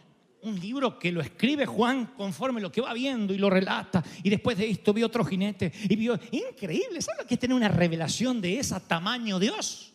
un 0.42 0.58
libro 0.58 0.98
que 0.98 1.12
lo 1.12 1.20
escribe 1.20 1.66
Juan 1.66 2.14
conforme 2.16 2.60
lo 2.60 2.72
que 2.72 2.80
va 2.80 2.92
viendo 2.92 3.32
y 3.32 3.38
lo 3.38 3.48
relata. 3.48 4.02
Y 4.24 4.28
después 4.28 4.58
de 4.58 4.68
esto 4.68 4.92
vio 4.92 5.06
otro 5.06 5.24
jinete 5.24 5.72
y 5.88 5.94
vio, 5.94 6.18
increíble, 6.32 7.00
¿sabes 7.00 7.20
lo 7.20 7.26
que 7.28 7.34
es 7.34 7.40
tener 7.40 7.56
una 7.56 7.68
revelación 7.68 8.40
de 8.40 8.58
ese 8.58 8.78
tamaño 8.80 9.38
Dios? 9.38 9.91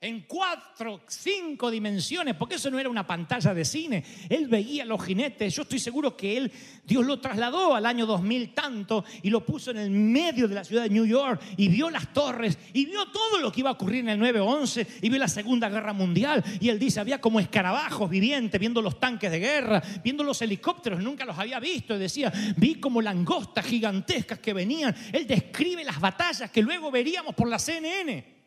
En 0.00 0.20
cuatro, 0.28 1.00
cinco 1.08 1.72
dimensiones, 1.72 2.36
porque 2.36 2.54
eso 2.54 2.70
no 2.70 2.78
era 2.78 2.88
una 2.88 3.04
pantalla 3.04 3.52
de 3.52 3.64
cine. 3.64 4.04
Él 4.28 4.46
veía 4.46 4.84
los 4.84 5.04
jinetes. 5.04 5.56
Yo 5.56 5.62
estoy 5.62 5.80
seguro 5.80 6.16
que 6.16 6.36
él, 6.36 6.52
Dios 6.84 7.04
lo 7.04 7.18
trasladó 7.18 7.74
al 7.74 7.84
año 7.84 8.06
2000 8.06 8.54
tanto 8.54 9.04
y 9.22 9.30
lo 9.30 9.44
puso 9.44 9.72
en 9.72 9.78
el 9.78 9.90
medio 9.90 10.46
de 10.46 10.54
la 10.54 10.62
ciudad 10.62 10.84
de 10.84 10.90
New 10.90 11.04
York 11.04 11.42
y 11.56 11.66
vio 11.68 11.90
las 11.90 12.12
torres 12.12 12.56
y 12.72 12.86
vio 12.86 13.06
todo 13.08 13.40
lo 13.40 13.50
que 13.50 13.60
iba 13.60 13.70
a 13.70 13.72
ocurrir 13.72 14.08
en 14.08 14.10
el 14.10 14.20
9-11 14.20 14.86
y 15.02 15.08
vio 15.08 15.18
la 15.18 15.26
Segunda 15.26 15.68
Guerra 15.68 15.92
Mundial. 15.92 16.44
Y 16.60 16.68
él 16.68 16.78
dice, 16.78 17.00
había 17.00 17.20
como 17.20 17.40
escarabajos 17.40 18.08
vivientes 18.08 18.60
viendo 18.60 18.80
los 18.80 19.00
tanques 19.00 19.32
de 19.32 19.40
guerra, 19.40 19.82
viendo 20.04 20.22
los 20.22 20.40
helicópteros, 20.40 21.02
nunca 21.02 21.24
los 21.24 21.36
había 21.36 21.58
visto. 21.58 21.96
Y 21.96 21.98
decía, 21.98 22.32
vi 22.56 22.76
como 22.76 23.02
langostas 23.02 23.66
gigantescas 23.66 24.38
que 24.38 24.52
venían. 24.52 24.94
Él 25.12 25.26
describe 25.26 25.82
las 25.82 25.98
batallas 25.98 26.52
que 26.52 26.62
luego 26.62 26.88
veríamos 26.92 27.34
por 27.34 27.48
la 27.48 27.58
CNN. 27.58 28.37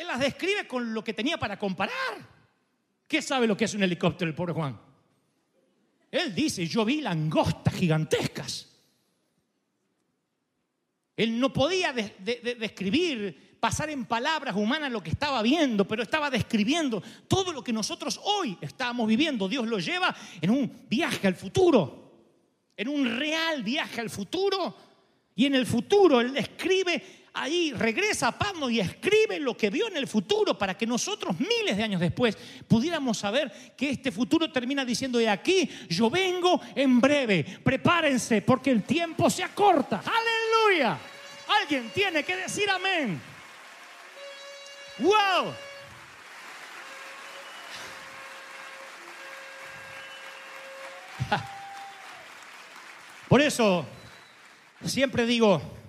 Él 0.00 0.06
las 0.06 0.18
describe 0.18 0.66
con 0.66 0.94
lo 0.94 1.04
que 1.04 1.12
tenía 1.12 1.36
para 1.36 1.58
comparar. 1.58 1.92
¿Qué 3.06 3.20
sabe 3.20 3.46
lo 3.46 3.54
que 3.54 3.66
es 3.66 3.74
un 3.74 3.82
helicóptero 3.82 4.30
el 4.30 4.34
pobre 4.34 4.54
Juan? 4.54 4.80
Él 6.10 6.34
dice, 6.34 6.66
yo 6.66 6.86
vi 6.86 7.02
langostas 7.02 7.74
gigantescas. 7.74 8.66
Él 11.16 11.38
no 11.38 11.52
podía 11.52 11.92
de- 11.92 12.14
de- 12.18 12.40
de- 12.42 12.54
describir, 12.54 13.58
pasar 13.60 13.90
en 13.90 14.06
palabras 14.06 14.56
humanas 14.56 14.90
lo 14.90 15.02
que 15.02 15.10
estaba 15.10 15.42
viendo, 15.42 15.86
pero 15.86 16.02
estaba 16.02 16.30
describiendo 16.30 17.02
todo 17.28 17.52
lo 17.52 17.62
que 17.62 17.74
nosotros 17.74 18.18
hoy 18.24 18.56
estábamos 18.62 19.06
viviendo. 19.06 19.50
Dios 19.50 19.66
lo 19.66 19.78
lleva 19.78 20.16
en 20.40 20.48
un 20.48 20.86
viaje 20.88 21.26
al 21.28 21.34
futuro, 21.34 22.22
en 22.74 22.88
un 22.88 23.18
real 23.18 23.62
viaje 23.62 24.00
al 24.00 24.08
futuro. 24.08 24.74
Y 25.34 25.44
en 25.44 25.54
el 25.56 25.66
futuro 25.66 26.22
Él 26.22 26.32
describe 26.32 27.19
ahí, 27.32 27.72
regresa 27.72 28.28
a 28.28 28.38
Patmos 28.38 28.70
y 28.72 28.80
escribe 28.80 29.38
lo 29.38 29.56
que 29.56 29.70
vio 29.70 29.88
en 29.88 29.96
el 29.96 30.06
futuro 30.06 30.56
para 30.58 30.76
que 30.76 30.86
nosotros 30.86 31.38
miles 31.38 31.76
de 31.76 31.82
años 31.82 32.00
después 32.00 32.36
pudiéramos 32.66 33.18
saber 33.18 33.74
que 33.76 33.90
este 33.90 34.10
futuro 34.12 34.50
termina 34.50 34.84
diciendo 34.84 35.18
de 35.18 35.28
aquí, 35.28 35.68
yo 35.88 36.10
vengo 36.10 36.60
en 36.74 37.00
breve, 37.00 37.44
prepárense 37.62 38.42
porque 38.42 38.70
el 38.70 38.82
tiempo 38.82 39.30
se 39.30 39.42
acorta. 39.42 40.02
Aleluya. 40.04 40.98
Alguien 41.60 41.90
tiene 41.94 42.22
que 42.22 42.36
decir 42.36 42.68
amén. 42.70 43.20
Wow. 44.98 45.54
Por 53.28 53.40
eso 53.40 53.86
siempre 54.84 55.26
digo, 55.26 55.79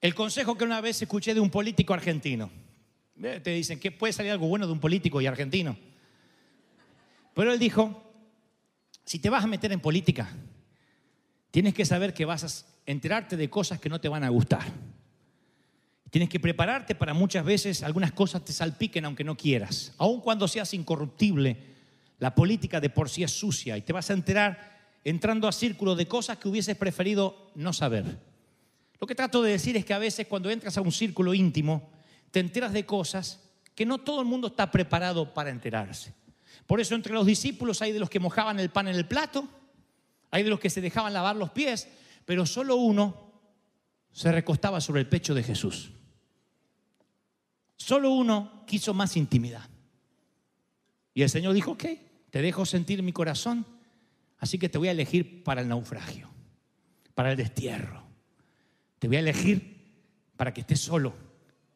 el 0.00 0.14
consejo 0.14 0.56
que 0.56 0.64
una 0.64 0.80
vez 0.80 1.02
escuché 1.02 1.34
de 1.34 1.40
un 1.40 1.50
político 1.50 1.94
argentino. 1.94 2.50
Te 3.20 3.50
dicen 3.50 3.80
que 3.80 3.90
puede 3.90 4.12
salir 4.12 4.30
algo 4.30 4.46
bueno 4.46 4.66
de 4.66 4.72
un 4.72 4.78
político 4.78 5.20
y 5.20 5.26
argentino. 5.26 5.76
Pero 7.34 7.52
él 7.52 7.58
dijo, 7.58 8.04
si 9.04 9.18
te 9.18 9.30
vas 9.30 9.44
a 9.44 9.48
meter 9.48 9.72
en 9.72 9.80
política, 9.80 10.28
tienes 11.50 11.74
que 11.74 11.84
saber 11.84 12.14
que 12.14 12.24
vas 12.24 12.44
a 12.44 12.90
enterarte 12.90 13.36
de 13.36 13.50
cosas 13.50 13.80
que 13.80 13.88
no 13.88 14.00
te 14.00 14.08
van 14.08 14.22
a 14.22 14.28
gustar. 14.28 14.64
Tienes 16.10 16.28
que 16.28 16.40
prepararte 16.40 16.94
para 16.94 17.12
muchas 17.12 17.44
veces 17.44 17.82
algunas 17.82 18.12
cosas 18.12 18.44
te 18.44 18.52
salpiquen 18.52 19.04
aunque 19.04 19.24
no 19.24 19.36
quieras. 19.36 19.92
Aun 19.98 20.20
cuando 20.20 20.48
seas 20.48 20.72
incorruptible, 20.74 21.56
la 22.18 22.34
política 22.34 22.80
de 22.80 22.90
por 22.90 23.08
sí 23.08 23.22
es 23.22 23.32
sucia 23.32 23.76
y 23.76 23.82
te 23.82 23.92
vas 23.92 24.10
a 24.10 24.14
enterar 24.14 24.78
entrando 25.04 25.48
a 25.48 25.52
círculos 25.52 25.96
de 25.96 26.06
cosas 26.06 26.38
que 26.38 26.48
hubieses 26.48 26.76
preferido 26.76 27.50
no 27.54 27.72
saber. 27.72 28.27
Lo 29.00 29.06
que 29.06 29.14
trato 29.14 29.42
de 29.42 29.52
decir 29.52 29.76
es 29.76 29.84
que 29.84 29.94
a 29.94 29.98
veces 29.98 30.26
cuando 30.26 30.50
entras 30.50 30.76
a 30.76 30.80
un 30.80 30.92
círculo 30.92 31.34
íntimo, 31.34 31.90
te 32.30 32.40
enteras 32.40 32.72
de 32.72 32.84
cosas 32.84 33.40
que 33.74 33.86
no 33.86 33.98
todo 33.98 34.20
el 34.20 34.26
mundo 34.26 34.48
está 34.48 34.70
preparado 34.70 35.32
para 35.32 35.50
enterarse. 35.50 36.12
Por 36.66 36.80
eso 36.80 36.94
entre 36.94 37.14
los 37.14 37.24
discípulos 37.24 37.80
hay 37.80 37.92
de 37.92 38.00
los 38.00 38.10
que 38.10 38.20
mojaban 38.20 38.58
el 38.58 38.70
pan 38.70 38.88
en 38.88 38.96
el 38.96 39.06
plato, 39.06 39.48
hay 40.30 40.42
de 40.42 40.50
los 40.50 40.60
que 40.60 40.68
se 40.68 40.80
dejaban 40.80 41.12
lavar 41.12 41.36
los 41.36 41.50
pies, 41.50 41.88
pero 42.24 42.44
solo 42.44 42.76
uno 42.76 43.32
se 44.12 44.32
recostaba 44.32 44.80
sobre 44.80 45.00
el 45.00 45.08
pecho 45.08 45.34
de 45.34 45.44
Jesús. 45.44 45.92
Solo 47.76 48.10
uno 48.10 48.64
quiso 48.66 48.92
más 48.92 49.16
intimidad. 49.16 49.68
Y 51.14 51.22
el 51.22 51.30
Señor 51.30 51.54
dijo, 51.54 51.72
ok, 51.72 51.84
te 52.30 52.42
dejo 52.42 52.66
sentir 52.66 53.02
mi 53.02 53.12
corazón, 53.12 53.64
así 54.38 54.58
que 54.58 54.68
te 54.68 54.76
voy 54.76 54.88
a 54.88 54.92
elegir 54.92 55.44
para 55.44 55.60
el 55.60 55.68
naufragio, 55.68 56.28
para 57.14 57.30
el 57.30 57.36
destierro. 57.36 58.07
Te 58.98 59.08
voy 59.08 59.16
a 59.16 59.20
elegir 59.20 59.78
para 60.36 60.52
que 60.52 60.60
estés 60.60 60.80
solo 60.80 61.14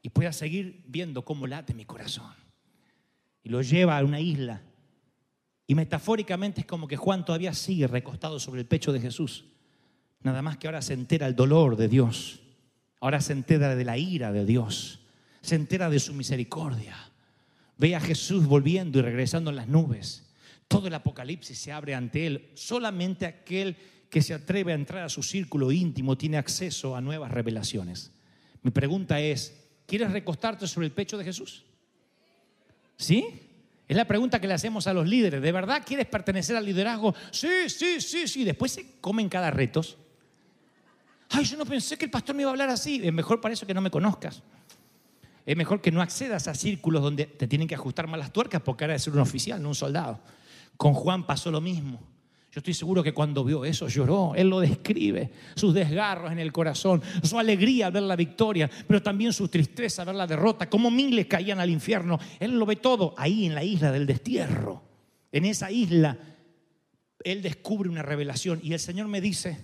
y 0.03 0.09
puedas 0.11 0.37
seguir 0.37 0.85
viendo 0.87 1.25
cómo 1.25 1.47
late 1.47 1.75
mi 1.75 1.85
corazón. 1.85 2.33
Y 3.43 3.49
lo 3.49 3.63
lleva 3.63 3.99
a 3.99 4.05
una 4.05 4.21
isla. 4.21 4.63
Y 5.67 5.75
metafóricamente 5.75 6.61
es 6.61 6.67
como 6.67 6.89
que 6.89 6.97
Juan 6.97 7.25
todavía 7.25 7.55
sigue 7.55 7.87
recostado 7.87 8.39
sobre 8.39 8.61
el 8.61 8.67
pecho 8.67 8.93
de 8.93 9.01
Jesús. 9.01 9.45
Nada 10.23 10.43
más 10.43 10.57
que 10.59 10.67
ahora 10.67 10.83
se 10.83 10.95
entera 10.95 11.27
el 11.27 11.35
dolor 11.35 11.77
de 11.77 11.89
Dios. 11.89 12.41
Ahora 13.01 13.21
se 13.21 13.33
entera 13.33 13.75
de 13.75 13.85
la 13.85 13.99
ira 13.99 14.33
de 14.33 14.45
Dios. 14.45 15.01
Se 15.41 15.55
entera 15.55 15.91
de 15.91 15.99
su 15.99 16.15
misericordia. 16.15 16.97
Ve 17.79 17.97
a 17.97 18.01
Jesús 18.01 18.47
volviendo 18.47 18.99
y 18.99 19.03
regresando 19.03 19.51
en 19.51 19.57
las 19.57 19.69
nubes. 19.69 20.31
Todo 20.69 20.87
el 20.87 20.95
apocalipsis 20.95 21.59
se 21.59 21.73
abre 21.73 21.95
ante 21.95 22.27
él. 22.27 22.51
Solamente 22.55 23.27
aquel 23.27 23.77
que 24.12 24.20
se 24.20 24.35
atreve 24.35 24.72
a 24.72 24.75
entrar 24.75 25.05
a 25.05 25.09
su 25.09 25.22
círculo 25.22 25.72
íntimo 25.72 26.18
tiene 26.18 26.37
acceso 26.37 26.94
a 26.94 27.01
nuevas 27.01 27.31
revelaciones. 27.31 28.12
Mi 28.62 28.70
pregunta 28.70 29.18
es, 29.18 29.59
¿quieres 29.87 30.12
recostarte 30.12 30.66
sobre 30.68 30.87
el 30.87 30.92
pecho 30.92 31.16
de 31.16 31.25
Jesús? 31.25 31.64
¿Sí? 32.98 33.25
Es 33.88 33.96
la 33.96 34.05
pregunta 34.05 34.38
que 34.38 34.46
le 34.46 34.53
hacemos 34.53 34.87
a 34.87 34.92
los 34.92 35.09
líderes. 35.09 35.40
¿De 35.40 35.51
verdad 35.51 35.83
quieres 35.83 36.05
pertenecer 36.05 36.55
al 36.55 36.66
liderazgo? 36.66 37.14
Sí, 37.31 37.70
sí, 37.70 38.03
sí, 38.03 38.29
sí. 38.29 38.44
Después 38.44 38.72
se 38.72 39.01
comen 39.01 39.31
cada 39.31 39.51
retos. 39.51 39.96
Ay, 41.31 41.46
yo 41.46 41.57
no 41.57 41.64
pensé 41.64 41.96
que 41.96 42.05
el 42.05 42.11
pastor 42.11 42.37
me 42.37 42.42
iba 42.42 42.51
a 42.51 42.53
hablar 42.53 42.68
así. 42.68 43.01
Es 43.03 43.14
mejor 43.14 43.40
para 43.40 43.55
eso 43.55 43.66
que 43.66 43.72
no 43.72 43.81
me 43.81 43.90
conozcas. 43.90 44.42
Es 45.46 45.57
mejor 45.57 45.81
que 45.81 45.90
no 45.90 46.03
accedas 46.03 46.48
a 46.48 46.55
círculos 46.55 47.03
donde 47.03 47.25
te 47.25 47.48
tienen 47.48 47.66
que 47.66 47.77
ajustar 47.77 48.09
más 48.09 48.20
las 48.20 48.31
tuercas 48.31 48.61
porque 48.61 48.85
ahora 48.85 48.92
de 48.92 48.98
ser 48.98 49.14
un 49.14 49.20
oficial, 49.20 49.62
no 49.62 49.70
un 49.70 49.75
soldado. 49.75 50.20
Con 50.77 50.92
Juan 50.92 51.25
pasó 51.25 51.51
lo 51.51 51.62
mismo. 51.62 52.12
Yo 52.53 52.59
estoy 52.59 52.75
seguro 52.75 53.03
que 53.03 53.15
cuando 53.15 53.45
vio 53.45 53.65
eso 53.65 53.88
lloró. 53.88 54.35
Él 54.37 54.51
lo 54.51 54.61
describe, 54.61 55.31
sus 55.55 55.73
desgarros 55.73 56.31
en 56.33 56.38
el 56.38 56.53
corazón, 56.53 57.03
su 57.23 57.38
alegría 57.38 57.87
al 57.87 57.93
ver 57.93 58.03
la 58.03 58.15
victoria, 58.15 58.71
pero 58.87 59.03
también 59.03 59.33
su 59.33 59.49
tristeza 59.49 60.03
al 60.03 60.07
ver 60.07 60.17
la 60.17 60.27
derrota, 60.27 60.69
como 60.69 60.91
miles 60.91 61.27
caían 61.27 61.61
al 61.61 61.71
infierno. 61.71 62.19
Él 62.38 62.59
lo 62.59 62.67
ve 62.67 62.77
todo 62.77 63.15
ahí 63.17 63.47
en 63.47 63.55
la 63.55 63.65
isla 63.65 63.91
del 63.91 64.05
destierro. 64.05 64.83
En 65.33 65.47
esa 65.47 65.71
isla, 65.71 66.19
Él 67.25 67.41
descubre 67.41 67.88
una 67.88 68.03
revelación 68.03 68.61
y 68.62 68.75
el 68.75 68.81
Señor 68.81 69.09
me 69.09 69.23
dice 69.23 69.57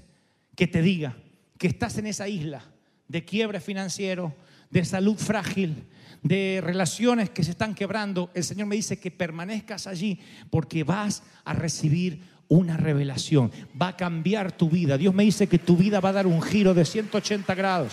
que 0.57 0.67
te 0.67 0.81
diga 0.81 1.15
que 1.59 1.67
estás 1.67 1.99
en 1.99 2.07
esa 2.07 2.27
isla 2.27 2.65
de 3.07 3.23
quiebre 3.23 3.61
financiero, 3.61 4.35
de 4.71 4.87
salud 4.87 5.17
frágil, 5.17 5.85
de 6.23 6.63
relaciones 6.65 7.29
que 7.29 7.45
se 7.45 7.51
están 7.51 7.75
quebrando. 7.75 8.31
El 8.33 8.45
Señor 8.45 8.67
me 8.67 8.77
dice 8.77 8.99
que 8.99 9.11
permanezcas 9.11 9.87
allí 9.87 10.21
porque 10.49 10.85
vas 10.85 11.23
a 11.45 11.53
recibir 11.53 12.38
una 12.49 12.77
revelación, 12.77 13.53
va 13.81 13.89
a 13.89 13.97
cambiar 13.97 14.53
tu 14.53 14.71
vida. 14.71 14.97
Dios 14.97 15.15
me 15.15 15.25
dice 15.25 15.47
que 15.47 15.59
tu 15.59 15.77
vida 15.77 16.01
va 16.01 16.09
a 16.09 16.15
dar 16.15 16.27
un 16.27 16.43
giro 16.43 16.75
de 16.75 16.85
180 16.85 17.55
grados. 17.55 17.93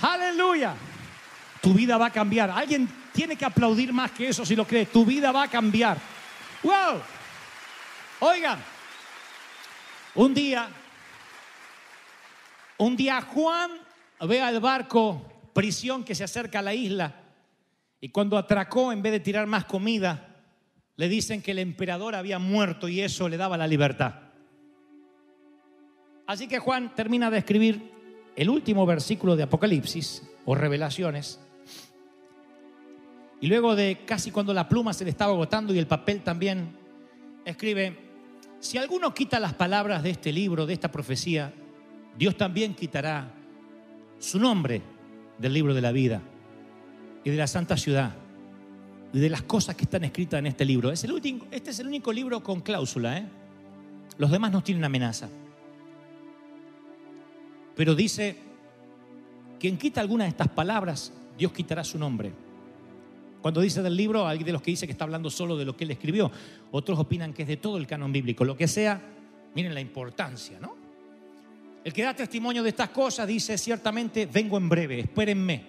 Aleluya. 0.00 0.74
Tu 1.60 1.74
vida 1.74 1.96
va 1.98 2.06
a 2.06 2.10
cambiar. 2.10 2.50
Alguien 2.50 2.88
tiene 3.12 3.36
que 3.36 3.44
aplaudir 3.44 3.92
más 3.92 4.10
que 4.10 4.28
eso 4.28 4.44
si 4.44 4.56
lo 4.56 4.66
cree. 4.66 4.86
Tu 4.86 5.04
vida 5.04 5.30
va 5.30 5.44
a 5.44 5.48
cambiar. 5.48 5.98
¡Wow! 6.62 7.00
Oigan, 8.20 8.58
un 10.14 10.34
día, 10.34 10.68
un 12.78 12.96
día 12.96 13.20
Juan 13.20 13.70
ve 14.20 14.40
al 14.40 14.60
barco 14.60 15.50
prisión 15.52 16.04
que 16.04 16.14
se 16.14 16.24
acerca 16.24 16.60
a 16.60 16.62
la 16.62 16.74
isla 16.74 17.14
y 18.00 18.08
cuando 18.08 18.36
atracó, 18.36 18.92
en 18.92 19.02
vez 19.02 19.12
de 19.12 19.20
tirar 19.20 19.46
más 19.46 19.64
comida, 19.64 20.31
le 21.02 21.08
dicen 21.08 21.42
que 21.42 21.50
el 21.50 21.58
emperador 21.58 22.14
había 22.14 22.38
muerto 22.38 22.86
y 22.86 23.00
eso 23.00 23.28
le 23.28 23.36
daba 23.36 23.56
la 23.56 23.66
libertad. 23.66 24.14
Así 26.28 26.46
que 26.46 26.60
Juan 26.60 26.94
termina 26.94 27.28
de 27.28 27.38
escribir 27.38 27.90
el 28.36 28.48
último 28.48 28.86
versículo 28.86 29.34
de 29.34 29.42
Apocalipsis 29.42 30.22
o 30.44 30.54
Revelaciones. 30.54 31.40
Y 33.40 33.48
luego 33.48 33.74
de 33.74 34.04
casi 34.06 34.30
cuando 34.30 34.54
la 34.54 34.68
pluma 34.68 34.92
se 34.92 35.02
le 35.02 35.10
estaba 35.10 35.32
agotando 35.32 35.74
y 35.74 35.80
el 35.80 35.88
papel 35.88 36.20
también, 36.20 36.76
escribe, 37.44 37.98
si 38.60 38.78
alguno 38.78 39.12
quita 39.12 39.40
las 39.40 39.54
palabras 39.54 40.04
de 40.04 40.10
este 40.10 40.32
libro, 40.32 40.66
de 40.66 40.74
esta 40.74 40.92
profecía, 40.92 41.52
Dios 42.16 42.36
también 42.36 42.74
quitará 42.74 43.34
su 44.20 44.38
nombre 44.38 44.82
del 45.36 45.52
libro 45.52 45.74
de 45.74 45.80
la 45.80 45.90
vida 45.90 46.22
y 47.24 47.30
de 47.30 47.36
la 47.36 47.48
santa 47.48 47.76
ciudad 47.76 48.21
de 49.20 49.30
las 49.30 49.42
cosas 49.42 49.76
que 49.76 49.84
están 49.84 50.04
escritas 50.04 50.38
en 50.38 50.46
este 50.46 50.64
libro. 50.64 50.90
Es 50.90 51.04
el 51.04 51.12
último, 51.12 51.46
este 51.50 51.70
es 51.70 51.78
el 51.78 51.86
único 51.86 52.12
libro 52.12 52.42
con 52.42 52.60
cláusula. 52.60 53.18
¿eh? 53.18 53.26
Los 54.18 54.30
demás 54.30 54.52
no 54.52 54.62
tienen 54.62 54.84
amenaza. 54.84 55.28
Pero 57.76 57.94
dice, 57.94 58.36
quien 59.58 59.76
quita 59.76 60.00
alguna 60.00 60.24
de 60.24 60.30
estas 60.30 60.48
palabras, 60.48 61.12
Dios 61.36 61.52
quitará 61.52 61.84
su 61.84 61.98
nombre. 61.98 62.32
Cuando 63.40 63.60
dice 63.60 63.82
del 63.82 63.96
libro, 63.96 64.26
hay 64.26 64.42
de 64.44 64.52
los 64.52 64.62
que 64.62 64.70
dice 64.70 64.86
que 64.86 64.92
está 64.92 65.04
hablando 65.04 65.28
solo 65.28 65.56
de 65.56 65.64
lo 65.64 65.76
que 65.76 65.84
él 65.84 65.90
escribió. 65.90 66.30
Otros 66.70 66.98
opinan 66.98 67.32
que 67.32 67.42
es 67.42 67.48
de 67.48 67.56
todo 67.56 67.76
el 67.76 67.86
canon 67.86 68.12
bíblico. 68.12 68.44
Lo 68.44 68.56
que 68.56 68.68
sea, 68.68 69.00
miren 69.54 69.74
la 69.74 69.80
importancia, 69.80 70.58
¿no? 70.60 70.76
El 71.84 71.92
que 71.92 72.02
da 72.02 72.14
testimonio 72.14 72.62
de 72.62 72.68
estas 72.68 72.90
cosas 72.90 73.26
dice 73.26 73.58
ciertamente, 73.58 74.26
vengo 74.26 74.56
en 74.56 74.68
breve, 74.68 75.00
espérenme, 75.00 75.64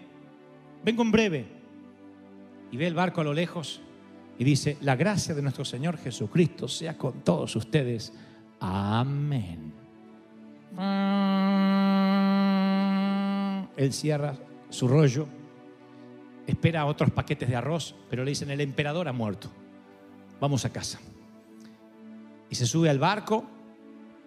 vengo 0.84 1.01
en 1.01 1.12
breve. 1.12 1.62
Y 2.73 2.77
ve 2.77 2.88
el 2.88 2.95
barco 2.95 3.21
a 3.21 3.23
lo 3.23 3.36
lejos 3.36 3.81
y 4.39 4.43
dice, 4.43 4.79
la 4.81 4.95
gracia 4.95 5.36
de 5.36 5.43
nuestro 5.43 5.63
Señor 5.63 5.95
Jesucristo 5.99 6.67
sea 6.67 6.97
con 6.97 7.23
todos 7.23 7.55
ustedes. 7.55 8.12
Amén. 8.59 9.71
Él 13.77 13.93
cierra 13.93 14.36
su 14.71 14.88
rollo, 14.88 15.27
espera 16.47 16.88
otros 16.88 17.12
paquetes 17.12 17.47
de 17.47 17.55
arroz, 17.55 17.93
pero 18.09 18.23
le 18.23 18.31
dicen, 18.31 18.49
el 18.49 18.62
emperador 18.62 19.07
ha 19.07 19.13
muerto, 19.13 19.51
vamos 20.39 20.65
a 20.65 20.71
casa. 20.71 20.99
Y 22.49 22.55
se 22.55 22.65
sube 22.65 22.89
al 22.89 22.97
barco 22.97 23.45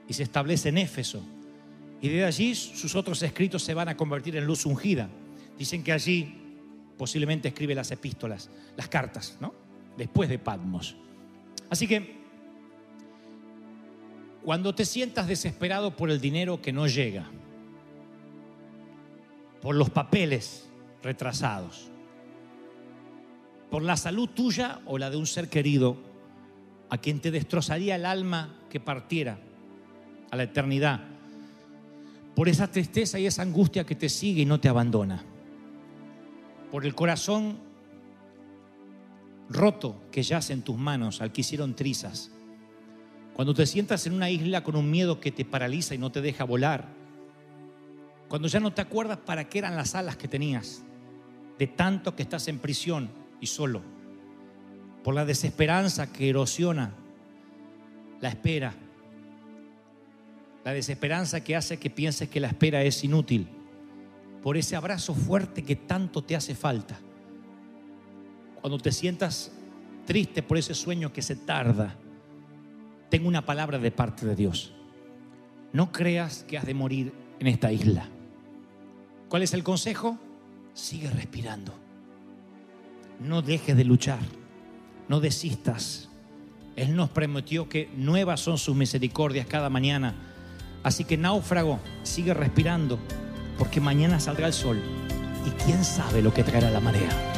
y 0.07 0.13
se 0.13 0.23
establece 0.23 0.69
en 0.69 0.79
Éfeso. 0.79 1.21
Y 2.01 2.11
de 2.11 2.25
allí 2.25 2.55
sus 2.55 2.95
otros 2.95 3.21
escritos 3.25 3.65
se 3.65 3.75
van 3.75 3.89
a 3.89 3.97
convertir 3.97 4.37
en 4.37 4.47
luz 4.47 4.67
ungida. 4.67 5.09
Dicen 5.59 5.83
que 5.83 5.91
allí 5.91 6.46
posiblemente 6.97 7.49
escribe 7.49 7.75
las 7.75 7.91
epístolas, 7.91 8.51
las 8.77 8.89
cartas, 8.89 9.37
¿no? 9.41 9.55
Después 9.97 10.29
de 10.29 10.39
Patmos. 10.39 10.97
Así 11.71 11.87
que 11.87 12.17
cuando 14.45 14.75
te 14.75 14.85
sientas 14.85 15.27
desesperado 15.27 15.97
por 15.97 16.11
el 16.11 16.21
dinero 16.21 16.63
que 16.63 16.73
no 16.73 16.87
llega, 16.87 17.29
por 19.61 19.75
los 19.75 19.91
papeles 19.91 20.69
retrasados, 21.03 21.91
por 23.71 23.83
la 23.83 23.97
salud 23.97 24.29
tuya 24.29 24.81
o 24.87 24.99
la 24.99 25.11
de 25.11 25.17
un 25.17 25.27
ser 25.27 25.49
querido 25.49 25.97
a 26.89 26.99
quien 26.99 27.21
te 27.21 27.33
destrozaría 27.33 27.97
el 27.97 28.07
alma 28.07 28.61
que 28.71 28.79
partiera 28.79 29.39
a 30.31 30.37
la 30.37 30.45
eternidad, 30.45 31.01
por 32.37 32.49
esa 32.49 32.71
tristeza 32.71 33.19
y 33.19 33.27
esa 33.27 33.43
angustia 33.43 33.85
que 33.85 33.97
te 33.97 34.09
sigue 34.09 34.43
y 34.43 34.47
no 34.47 34.61
te 34.61 34.69
abandona, 34.69 35.25
por 36.71 36.85
el 36.85 36.95
corazón 36.95 37.59
roto 39.49 40.01
que 40.11 40.23
yace 40.23 40.53
en 40.53 40.63
tus 40.63 40.77
manos 40.77 41.21
al 41.21 41.33
que 41.33 41.43
hicieron 41.43 41.75
trizas, 41.75 42.31
cuando 43.35 43.55
te 43.55 43.67
sientas 43.67 44.07
en 44.07 44.15
una 44.15 44.31
isla 44.31 44.65
con 44.65 44.77
un 44.77 44.91
miedo 44.91 45.21
que 45.21 45.31
te 45.31 45.45
paraliza 45.45 45.95
y 45.95 45.99
no 45.99 46.11
te 46.11 46.23
deja 46.23 46.45
volar, 46.45 46.89
cuando 48.29 48.49
ya 48.49 48.61
no 48.61 48.73
te 48.73 48.81
acuerdas 48.81 49.19
para 49.19 49.49
qué 49.49 49.59
eran 49.59 49.77
las 49.77 49.95
alas 49.95 50.17
que 50.17 50.29
tenías, 50.29 50.83
de 51.59 51.67
tanto 51.67 52.17
que 52.17 52.23
estás 52.23 52.49
en 52.49 52.59
prisión 52.59 53.11
y 53.41 53.47
solo, 53.47 53.83
por 55.05 55.15
la 55.15 55.25
desesperanza 55.25 56.13
que 56.13 56.29
erosiona 56.29 56.93
la 58.21 58.31
espera, 58.31 58.75
la 60.65 60.73
desesperanza 60.73 61.45
que 61.45 61.55
hace 61.55 61.79
que 61.79 61.91
pienses 61.91 62.29
que 62.29 62.41
la 62.41 62.49
espera 62.49 62.83
es 62.83 63.05
inútil, 63.05 63.47
por 64.43 64.57
ese 64.57 64.77
abrazo 64.77 65.15
fuerte 65.15 65.63
que 65.63 65.77
tanto 65.77 66.23
te 66.23 66.37
hace 66.37 66.55
falta, 66.55 66.99
cuando 68.61 68.79
te 68.79 68.91
sientas 68.91 69.53
triste 70.07 70.43
por 70.43 70.59
ese 70.59 70.75
sueño 70.75 71.13
que 71.13 71.23
se 71.23 71.37
tarda, 71.37 71.97
tengo 73.11 73.29
una 73.29 73.45
palabra 73.45 73.79
de 73.79 73.91
parte 73.91 74.27
de 74.27 74.35
Dios. 74.35 74.73
No 75.73 75.93
creas 75.93 76.45
que 76.45 76.59
has 76.59 76.67
de 76.67 76.75
morir 76.75 77.13
en 77.39 77.47
esta 77.47 77.71
isla. 77.71 78.09
¿Cuál 79.29 79.43
es 79.43 79.55
el 79.55 79.63
consejo? 79.63 80.19
Sigue 80.75 81.11
respirando. 81.11 81.75
No 83.21 83.43
dejes 83.43 83.77
de 83.77 83.85
luchar. 83.85 84.19
No 85.09 85.21
desistas. 85.21 86.09
Él 86.75 86.97
nos 86.97 87.11
prometió 87.11 87.69
que 87.69 87.89
nuevas 87.97 88.41
son 88.41 88.59
sus 88.59 88.75
misericordias 88.75 89.47
cada 89.47 89.71
mañana. 89.71 90.15
Así 90.83 91.05
que 91.05 91.17
náufrago, 91.17 91.81
sigue 92.03 92.35
respirando, 92.35 92.99
porque 93.59 93.81
mañana 93.81 94.21
saldrá 94.21 94.47
el 94.47 94.53
sol 94.53 94.81
y 95.45 95.51
quién 95.65 95.85
sabe 95.85 96.23
lo 96.23 96.33
que 96.33 96.45
traerá 96.45 96.71
la 96.71 96.81
marea. 96.81 97.36